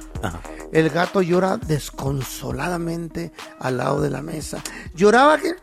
[0.71, 4.61] El gato llora desconsoladamente al lado de la mesa.
[4.93, 5.55] Lloraba que...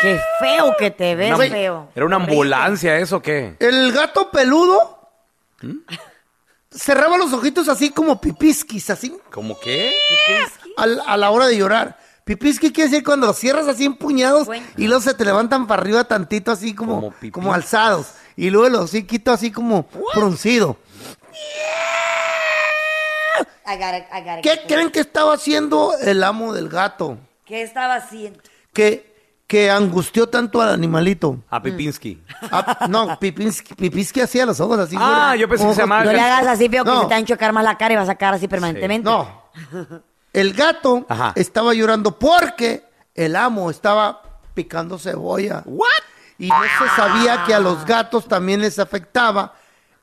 [0.00, 1.88] Qué feo que te ves, Una- feo.
[1.94, 3.56] ¿Era una ambulancia eso o qué?
[3.58, 5.10] El gato peludo
[6.70, 9.92] cerraba los ojitos así como pipisquis, así ¿Cómo qué?
[10.76, 11.98] a la hora de llorar.
[12.28, 16.04] Pipisqui quiere decir cuando los cierras así empuñados y luego se te levantan para arriba
[16.04, 18.08] tantito así como, como, alzados.
[18.36, 20.76] Y luego el hociquito así como fruncido.
[23.66, 24.42] I I.
[24.42, 27.16] ¿Qué creen que estaba haciendo el amo del gato?
[27.46, 28.40] ¿Qué estaba haciendo?
[28.74, 31.38] Que, que angustió tanto al animalito.
[31.48, 32.22] A Pipinsky.
[32.52, 34.96] Ah, no, Pipinsky, Pipisqui hacía los ojos así.
[34.98, 37.16] Ah, yo pensé que se llamaba- No le hagas así, feo, que se te va
[37.16, 39.08] a enchocar más la cara y vas a sacar así permanentemente.
[39.08, 39.48] No.
[40.40, 41.32] El gato Ajá.
[41.36, 42.84] estaba llorando porque
[43.14, 44.22] el amo estaba
[44.54, 45.64] picando cebolla.
[46.38, 49.54] Y no se sabía que a los gatos también les afectaba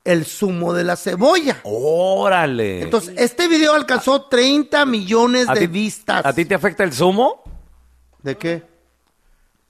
[0.03, 1.61] el zumo de la cebolla.
[1.63, 2.81] Órale.
[2.81, 6.25] Entonces, este video alcanzó 30 millones ¿A de ti- vistas.
[6.25, 7.41] ¿A ti te afecta el zumo?
[8.21, 8.63] ¿De qué?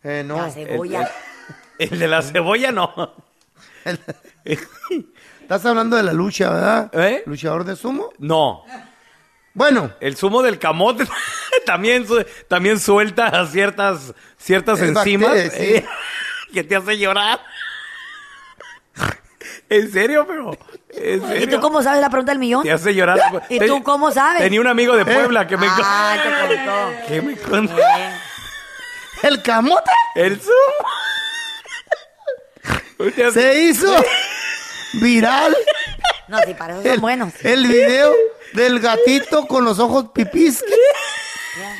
[0.03, 0.38] Eh, no.
[0.38, 1.09] La cebolla.
[1.78, 2.91] El, el de la cebolla no.
[5.41, 6.89] Estás hablando de la lucha, ¿verdad?
[6.93, 7.24] ¿Eh?
[7.28, 8.09] ¿Luchador de sumo?
[8.18, 8.63] No.
[9.56, 9.91] Bueno.
[9.99, 11.08] El zumo del camote
[11.66, 12.06] también,
[12.47, 15.74] también suelta ciertas, ciertas Es enzimas bacteria, sí.
[15.78, 15.86] eh,
[16.53, 17.39] que te hace llorar.
[19.68, 20.56] ¿En serio, pero?
[20.91, 21.56] ¿En ¿Y serio?
[21.58, 22.62] tú cómo sabes la pregunta del millón?
[22.64, 23.20] Te hace llorar.
[23.49, 24.41] ¿Y tú cómo sabes?
[24.43, 26.16] Tenía un amigo de Puebla que me Ah,
[26.47, 27.08] te contó.
[27.08, 27.76] que me contó.
[29.24, 29.89] ¿El camote?
[30.16, 30.53] El zumo.
[33.34, 33.93] Se hizo
[35.01, 35.55] viral
[36.27, 37.33] No, sí, para eso son el, buenos.
[37.43, 38.13] el video
[38.53, 40.73] del gatito con los ojos pipisqui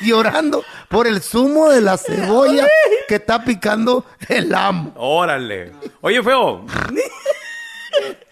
[0.02, 2.66] llorando por el zumo de la cebolla
[3.08, 4.92] que está picando el amo.
[4.96, 5.72] Órale.
[6.00, 6.64] Oye, feo.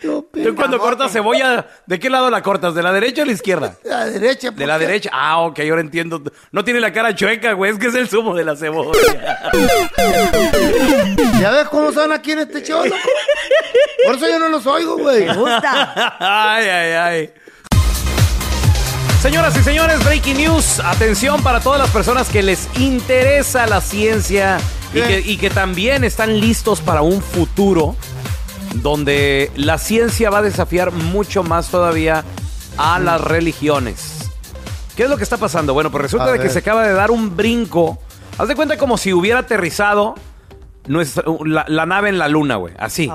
[0.01, 2.75] Tú cuando cortas cebolla, ¿de qué lado la cortas?
[2.75, 3.77] ¿De la derecha o la izquierda?
[3.83, 4.51] De la derecha.
[4.51, 5.11] De la derecha.
[5.13, 6.23] Ah, ok, ahora entiendo.
[6.53, 7.73] No tiene la cara chueca, güey.
[7.73, 8.93] Es que es el zumo de la cebolla.
[11.41, 12.85] ¿Ya ves cómo son aquí en este show?
[12.85, 12.97] loco?
[14.07, 15.27] Por eso yo no los oigo, güey.
[15.29, 17.31] ay, ay, ay.
[19.21, 20.81] Señoras y señores, breaking news.
[20.81, 24.59] Atención para todas las personas que les interesa la ciencia
[24.93, 27.97] y que, y que también están listos para un futuro
[28.75, 32.25] donde la ciencia va a desafiar mucho más todavía
[32.77, 34.31] a las religiones.
[34.97, 35.75] ¿Qué es lo que está pasando?
[35.75, 37.99] Bueno, pues resulta de que se acaba de dar un brinco.
[38.39, 40.15] Haz de cuenta como si hubiera aterrizado
[40.87, 42.75] nuestra- la, la nave en la luna, güey.
[42.79, 43.11] Así.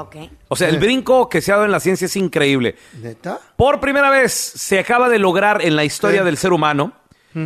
[0.48, 2.76] O sea, el brinco que se ha dado en la ciencia es increíble.
[3.02, 3.40] ¿Neta?
[3.56, 6.26] Por primera vez se acaba de lograr en la historia Sí.
[6.26, 6.94] del ser humano
[7.34, 7.46] Mm.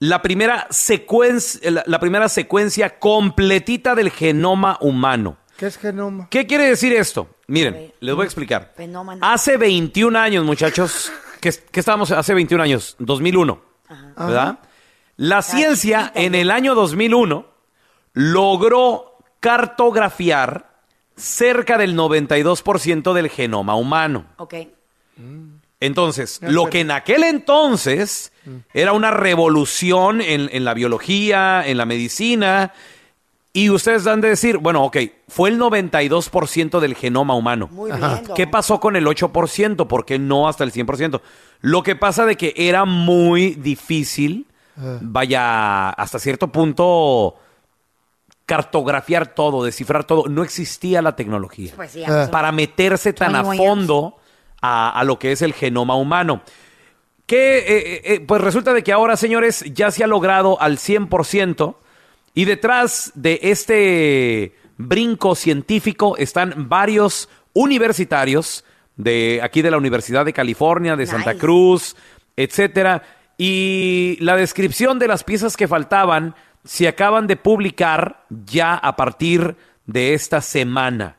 [0.00, 5.36] la primera secuencia, la, la primera secuencia completita del genoma humano.
[5.56, 6.28] ¿Qué es genoma?
[6.30, 7.28] ¿Qué quiere decir esto?
[7.48, 8.72] Miren, les voy a explicar.
[8.76, 9.20] Fenómeno.
[9.26, 11.10] Hace 21 años, muchachos,
[11.40, 13.60] que, que estábamos hace 21 años, 2001,
[14.18, 14.58] ¿verdad?
[15.16, 17.46] La ciencia en el año 2001
[18.12, 19.15] logró
[19.46, 20.70] cartografiar
[21.16, 24.26] cerca del 92% del genoma humano.
[24.38, 24.54] Ok.
[25.78, 28.32] Entonces, lo que en aquel entonces
[28.74, 32.72] era una revolución en, en la biología, en la medicina,
[33.52, 34.96] y ustedes han de decir, bueno, ok,
[35.28, 37.68] fue el 92% del genoma humano.
[37.70, 38.02] Muy bien.
[38.34, 39.86] ¿Qué pasó con el 8%?
[39.86, 41.20] ¿Por qué no hasta el 100%?
[41.60, 44.46] Lo que pasa de que era muy difícil,
[44.78, 44.98] Ah.
[45.00, 47.36] vaya, hasta cierto punto,
[48.46, 50.28] cartografiar todo, descifrar todo.
[50.28, 53.68] No existía la tecnología Pues sí, para meterse tan a 21 years.
[53.68, 54.16] fondo
[54.62, 56.42] a, a lo que es el genoma humano.
[57.26, 60.78] Que, eh, eh, eh, pues resulta de que ahora, señores, ya se ha logrado al
[60.78, 61.74] 100%
[62.34, 70.32] y detrás de este brinco científico están varios universitarios de aquí de la Universidad de
[70.32, 71.40] California, de Santa Nice.
[71.40, 71.96] Cruz,
[72.36, 73.02] etcétera.
[73.38, 76.34] Y la descripción de las piezas que faltaban
[76.66, 79.56] se acaban de publicar ya a partir
[79.86, 81.16] de esta semana.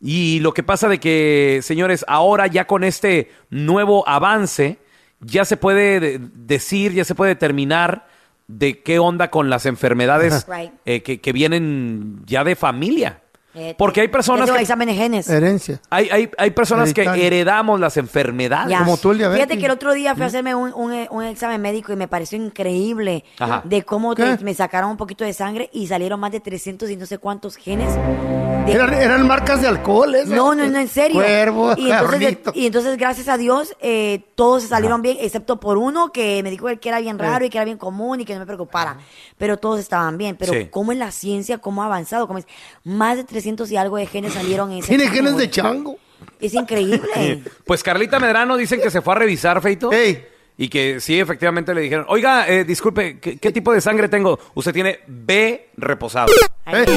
[0.00, 4.78] Y lo que pasa de que, señores, ahora ya con este nuevo avance,
[5.20, 8.06] ya se puede de- decir, ya se puede determinar
[8.48, 10.72] de qué onda con las enfermedades Right.
[10.84, 13.21] eh, que, que vienen ya de familia.
[13.54, 15.28] Eh, Porque hay personas que- examen de genes.
[15.28, 15.80] Herencia.
[15.90, 18.70] Hay, hay, hay personas que heredamos las enfermedades.
[18.70, 18.78] Ya.
[18.78, 19.44] Como tú el diabetes.
[19.44, 22.08] Fíjate que el otro día fui a hacerme un, un- un examen médico y me
[22.08, 23.60] pareció increíble Ajá.
[23.64, 27.04] de cómo me sacaron un poquito de sangre y salieron más de 300 y no
[27.06, 27.94] sé cuántos genes.
[27.94, 30.28] de- Eran, eran marcas de alcohol, esas.
[30.28, 31.16] no, no, no, en serio.
[31.16, 35.78] Cuervo, y, entonces, y entonces, gracias a Dios, eh, todos se salieron bien, excepto por
[35.78, 38.34] uno que me dijo que era bien raro y que era bien común y que
[38.34, 38.98] no me preocupara.
[39.36, 40.36] Pero todos estaban bien.
[40.36, 40.68] Pero Sí.
[40.70, 42.46] cómo es la ciencia, cómo ha avanzado, cómo es,
[42.84, 45.46] más de 300 y algo de genes salieron en ese Tiene genes güey.
[45.46, 45.98] de chango.
[46.40, 47.42] Es increíble.
[47.66, 49.90] Pues Carlita Medrano dicen que se fue a revisar, Feito.
[49.90, 50.24] Ey.
[50.56, 54.38] Y que sí, efectivamente le dijeron, oiga, eh, disculpe, ¿qué, qué tipo de sangre tengo?
[54.54, 56.32] Usted tiene B reposado.
[56.64, 56.84] Ay,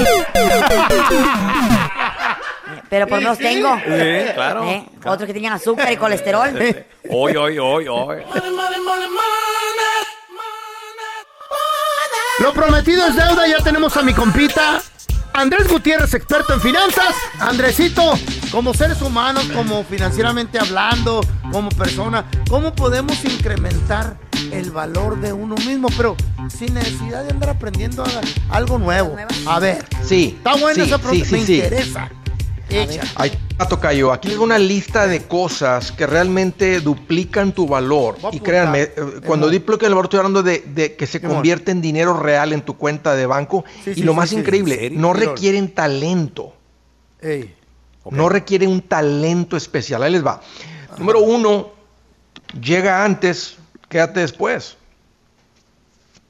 [2.89, 3.75] Pero por lo menos tengo.
[3.77, 4.69] Sí, claro.
[4.69, 4.85] ¿Eh?
[5.05, 6.49] Otros que tenían azúcar y colesterol.
[7.09, 8.17] Hoy, hoy, hoy, hoy.
[12.39, 14.81] Lo prometido es deuda, ya tenemos a mi compita.
[15.37, 17.13] Andrés Gutiérrez, experto en finanzas.
[17.39, 18.13] Andresito,
[18.51, 21.19] como seres humanos, como financieramente hablando,
[21.51, 24.17] como persona, ¿cómo podemos incrementar
[24.53, 25.89] el valor de uno mismo?
[25.97, 26.15] Pero
[26.47, 28.05] sin necesidad de andar aprendiendo
[28.49, 29.17] algo nuevo.
[29.45, 30.35] A ver, Sí.
[30.37, 31.55] está buena sí, esa sí, me sí.
[31.55, 32.09] interesa.
[32.83, 33.01] Echa.
[33.15, 33.31] Ay,
[33.69, 38.17] Tocayo, aquí hay una lista de cosas que realmente duplican tu valor.
[38.31, 38.91] Y créanme, eh,
[39.25, 39.51] cuando Simón.
[39.51, 42.77] duplican el valor estoy hablando de, de que se convierte en dinero real en tu
[42.77, 43.63] cuenta de banco.
[43.83, 46.53] Sí, y sí, lo sí, más sí, increíble, no requieren talento.
[47.21, 47.55] Ey.
[48.11, 50.03] No requiere un talento especial.
[50.03, 50.41] Ahí les va.
[50.97, 51.71] Número uno,
[52.61, 53.57] llega antes,
[53.89, 54.77] quédate después.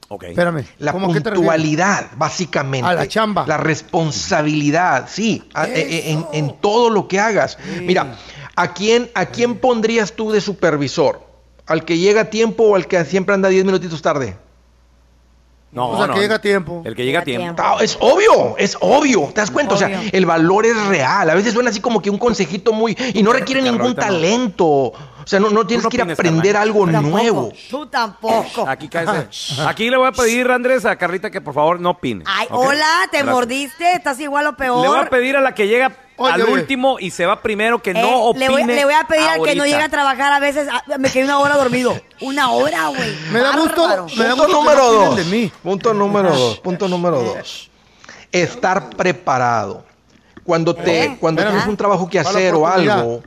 [0.08, 0.24] Ok.
[0.26, 0.64] Espérame.
[0.80, 2.88] La puntualidad, básicamente.
[2.88, 3.46] A la chamba.
[3.48, 7.58] La responsabilidad, sí, a- e- en, en todo lo que hagas.
[7.82, 8.16] Mira,
[8.56, 11.22] ¿a quién, ¿a quién pondrías tú de supervisor?
[11.66, 14.38] ¿Al que llega a tiempo o al que siempre anda 10 minutitos tarde?
[15.72, 16.14] No, O sea, no.
[16.14, 16.82] que llega a tiempo.
[16.86, 17.62] El que llega a tiempo.
[17.62, 19.74] Ah, es obvio, es obvio, ¿te das cuenta?
[19.74, 21.30] O sea, el valor es real.
[21.30, 22.96] A veces suena así como que un consejito muy...
[23.14, 24.94] Y no requiere ningún talento.
[25.26, 27.10] O sea, no, no tienes no que ir a aprender algo tampoco.
[27.10, 27.52] nuevo.
[27.68, 28.68] Tú tampoco.
[28.70, 29.28] Aquí cáese.
[29.68, 32.24] Aquí le voy a pedir, Andrés, a Carlita que por favor no opine.
[32.28, 33.34] Ay, hola, te Gracias.
[33.36, 34.84] mordiste, estás igual o peor.
[34.84, 37.82] Le voy a pedir a la que llega Oye, al último y se va primero
[37.82, 39.90] que Eh, no opine le, voy, le voy a pedir al que no llega a
[39.90, 40.68] trabajar a veces.
[40.72, 42.00] ah, me quedé una hora dormido.
[42.22, 43.16] Una hora, güey.
[43.32, 45.16] Me da gusto, me da Punto gusto número dos.
[45.18, 45.52] de mí.
[45.64, 46.60] Punto número dos.
[46.60, 47.70] Punto número dos.
[48.32, 49.84] Estar preparado.
[50.44, 53.24] Cuando te, Eh, cuando tienes un trabajo que hacer o algo,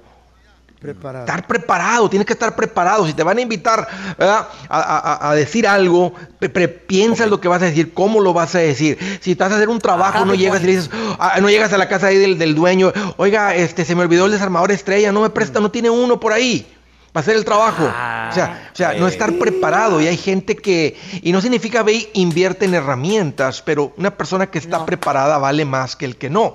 [0.81, 1.25] Preparado.
[1.27, 3.05] Estar preparado, tienes que estar preparado.
[3.07, 3.87] Si te van a invitar.
[4.19, 8.33] A, a- a decir algo, pre- pre- piensa lo que vas a decir, cómo lo
[8.33, 8.97] vas a decir.
[9.21, 11.79] Si estás a hacer un trabajo, no llegas y le dices, ah, no llegas a
[11.79, 15.23] la casa ahí del, del dueño, oiga, este, se me olvidó el desarmador estrella, no
[15.23, 16.67] me presta, no tiene uno por ahí.
[17.13, 17.85] Para hacer el trabajo.
[18.31, 20.01] o sea, o sea no estar preparado.
[20.01, 20.97] Y hay gente que.
[21.23, 25.65] Y no significa ve y invierte en herramientas, pero una persona que está preparada vale
[25.65, 26.55] más que el que no.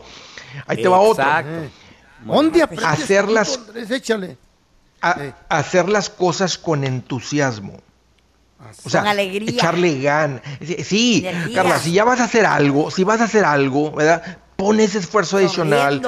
[0.68, 1.26] Ahí te va otro.
[2.24, 2.34] Eh.
[2.36, 3.92] ¿Dónde aprendes Hacerlas- tú, Andrés?
[3.92, 4.38] Échale.
[5.02, 5.18] a-
[5.50, 7.78] hacer las cosas con entusiasmo.
[8.86, 9.50] O sea, Con alegría.
[9.52, 10.42] echarle gan.
[10.86, 11.56] Sí, Energía.
[11.56, 14.38] Carla, si ya vas a hacer algo, si vas a hacer algo, ¿verdad?
[14.56, 16.02] Pon ese esfuerzo adicional,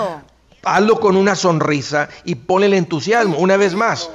[0.63, 3.37] hazlo con una sonrisa y pon el entusiasmo.
[3.37, 4.09] Una vez más,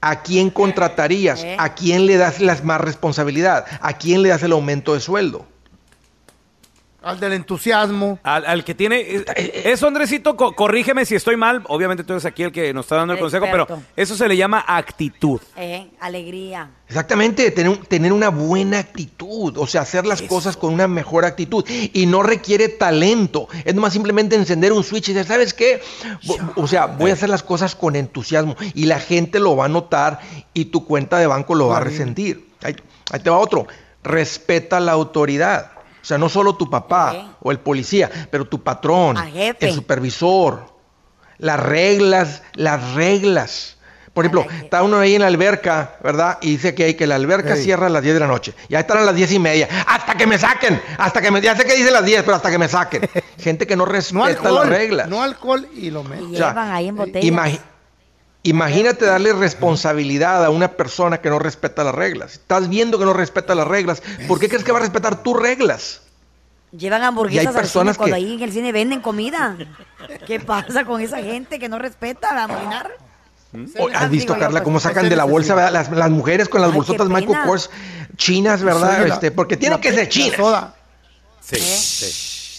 [0.00, 1.42] ¿a quién contratarías?
[1.42, 1.56] ¿Eh?
[1.58, 3.66] ¿A quién le das las más responsabilidad?
[3.80, 5.46] ¿A quién le das el aumento de sueldo?
[7.02, 8.18] Al del entusiasmo.
[8.22, 9.00] Al, al que tiene.
[9.00, 11.62] eh, Eso, Andresito, co- corrígeme si estoy mal.
[11.68, 13.66] Obviamente tú eres aquí el que nos está dando el El consejo, experto.
[13.68, 15.40] pero eso se le llama actitud.
[15.56, 16.70] Eh, alegría.
[16.88, 21.24] Exactamente, tener, un- tener una buena actitud, o sea, hacer las cosas con una mejor
[21.24, 21.64] actitud.
[21.92, 25.80] Y no requiere talento, es nomás simplemente encender un switch y decir, ¿sabes qué?
[26.24, 29.66] Vo- O sea, voy a hacer las cosas con entusiasmo y la gente lo va
[29.66, 30.20] a notar
[30.52, 32.50] y tu cuenta de banco lo va a resentir.
[32.62, 32.76] Ahí,
[33.10, 33.66] ahí te va otro,
[34.02, 35.70] respeta la autoridad.
[36.02, 40.64] O sea, no solo tu papá o el policía, pero tu patrón, el supervisor,
[41.38, 43.76] las reglas, las reglas.
[44.14, 46.38] Por ejemplo, está uno ahí en la alberca, ¿verdad?
[46.42, 47.62] Y dice que, que la alberca Ey.
[47.62, 48.54] cierra a las 10 de la noche.
[48.68, 49.68] Ya están a las 10 y media.
[49.86, 50.82] Hasta que me saquen.
[50.98, 51.40] Hasta que me.
[51.40, 53.08] Ya sé que dice las 10, pero hasta que me saquen.
[53.38, 54.54] Gente que no respeta No alcohol.
[54.54, 55.08] las reglas.
[55.08, 56.32] No alcohol y lo menos.
[56.32, 57.60] O sea, Llevan ahí en botellas.
[58.42, 62.32] Imagínate darle responsabilidad a una persona que no respeta las reglas.
[62.34, 64.02] Estás viendo que no respeta las reglas.
[64.26, 66.00] ¿Por qué crees que va a respetar tus reglas?
[66.72, 69.56] Llevan hamburguesas Y hay al cine personas cuando que- ahí en el cine venden comida.
[70.26, 72.90] ¿Qué pasa con esa gente que no respeta a molinar?
[73.78, 75.72] O- ¿Has visto, Carla, pues, cómo sacan de la bolsa ¿verdad?
[75.72, 77.40] las, las mujeres con las Ay, bolsotas Michael.
[77.44, 77.68] Kors
[78.16, 79.06] chinas, ¿verdad?
[79.06, 80.36] La- este, porque tienen que ser chinas.
[80.36, 80.74] soda.
[81.40, 81.56] Sí,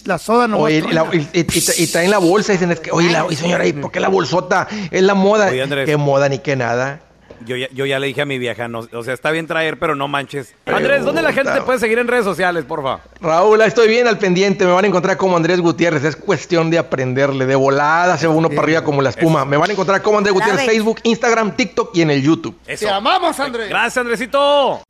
[0.04, 2.72] La soda no Oye, y, la- y- y- y- y traen la bolsa y dicen,
[2.72, 4.66] es que, oye, la, oye, señora, ¿y por qué la bolsota?
[4.90, 5.46] Es la moda.
[5.48, 5.86] Oye, Andrés.
[5.86, 7.00] ¿Qué moda ni qué nada?
[7.44, 9.76] Yo ya, yo ya le dije a mi vieja, no, o sea, está bien traer,
[9.76, 10.54] pero no manches.
[10.64, 13.00] Andrés, ¿dónde la gente te puede seguir en redes sociales, porfa?
[13.20, 14.64] Raúl, estoy bien al pendiente.
[14.64, 16.04] Me van a encontrar como Andrés Gutiérrez.
[16.04, 17.46] Es cuestión de aprenderle.
[17.46, 19.44] De volada se va uno para arriba como la espuma.
[19.44, 20.72] Me van a encontrar como Andrés Gutiérrez, Sabe.
[20.72, 22.56] Facebook, Instagram, TikTok y en el YouTube.
[22.64, 22.86] Eso.
[22.86, 23.68] Te amamos, Andrés.
[23.68, 24.80] Gracias, Andresito.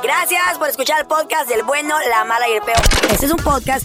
[0.00, 2.78] Gracias por escuchar el podcast del bueno, la mala y el peor.
[3.10, 3.84] Este es un podcast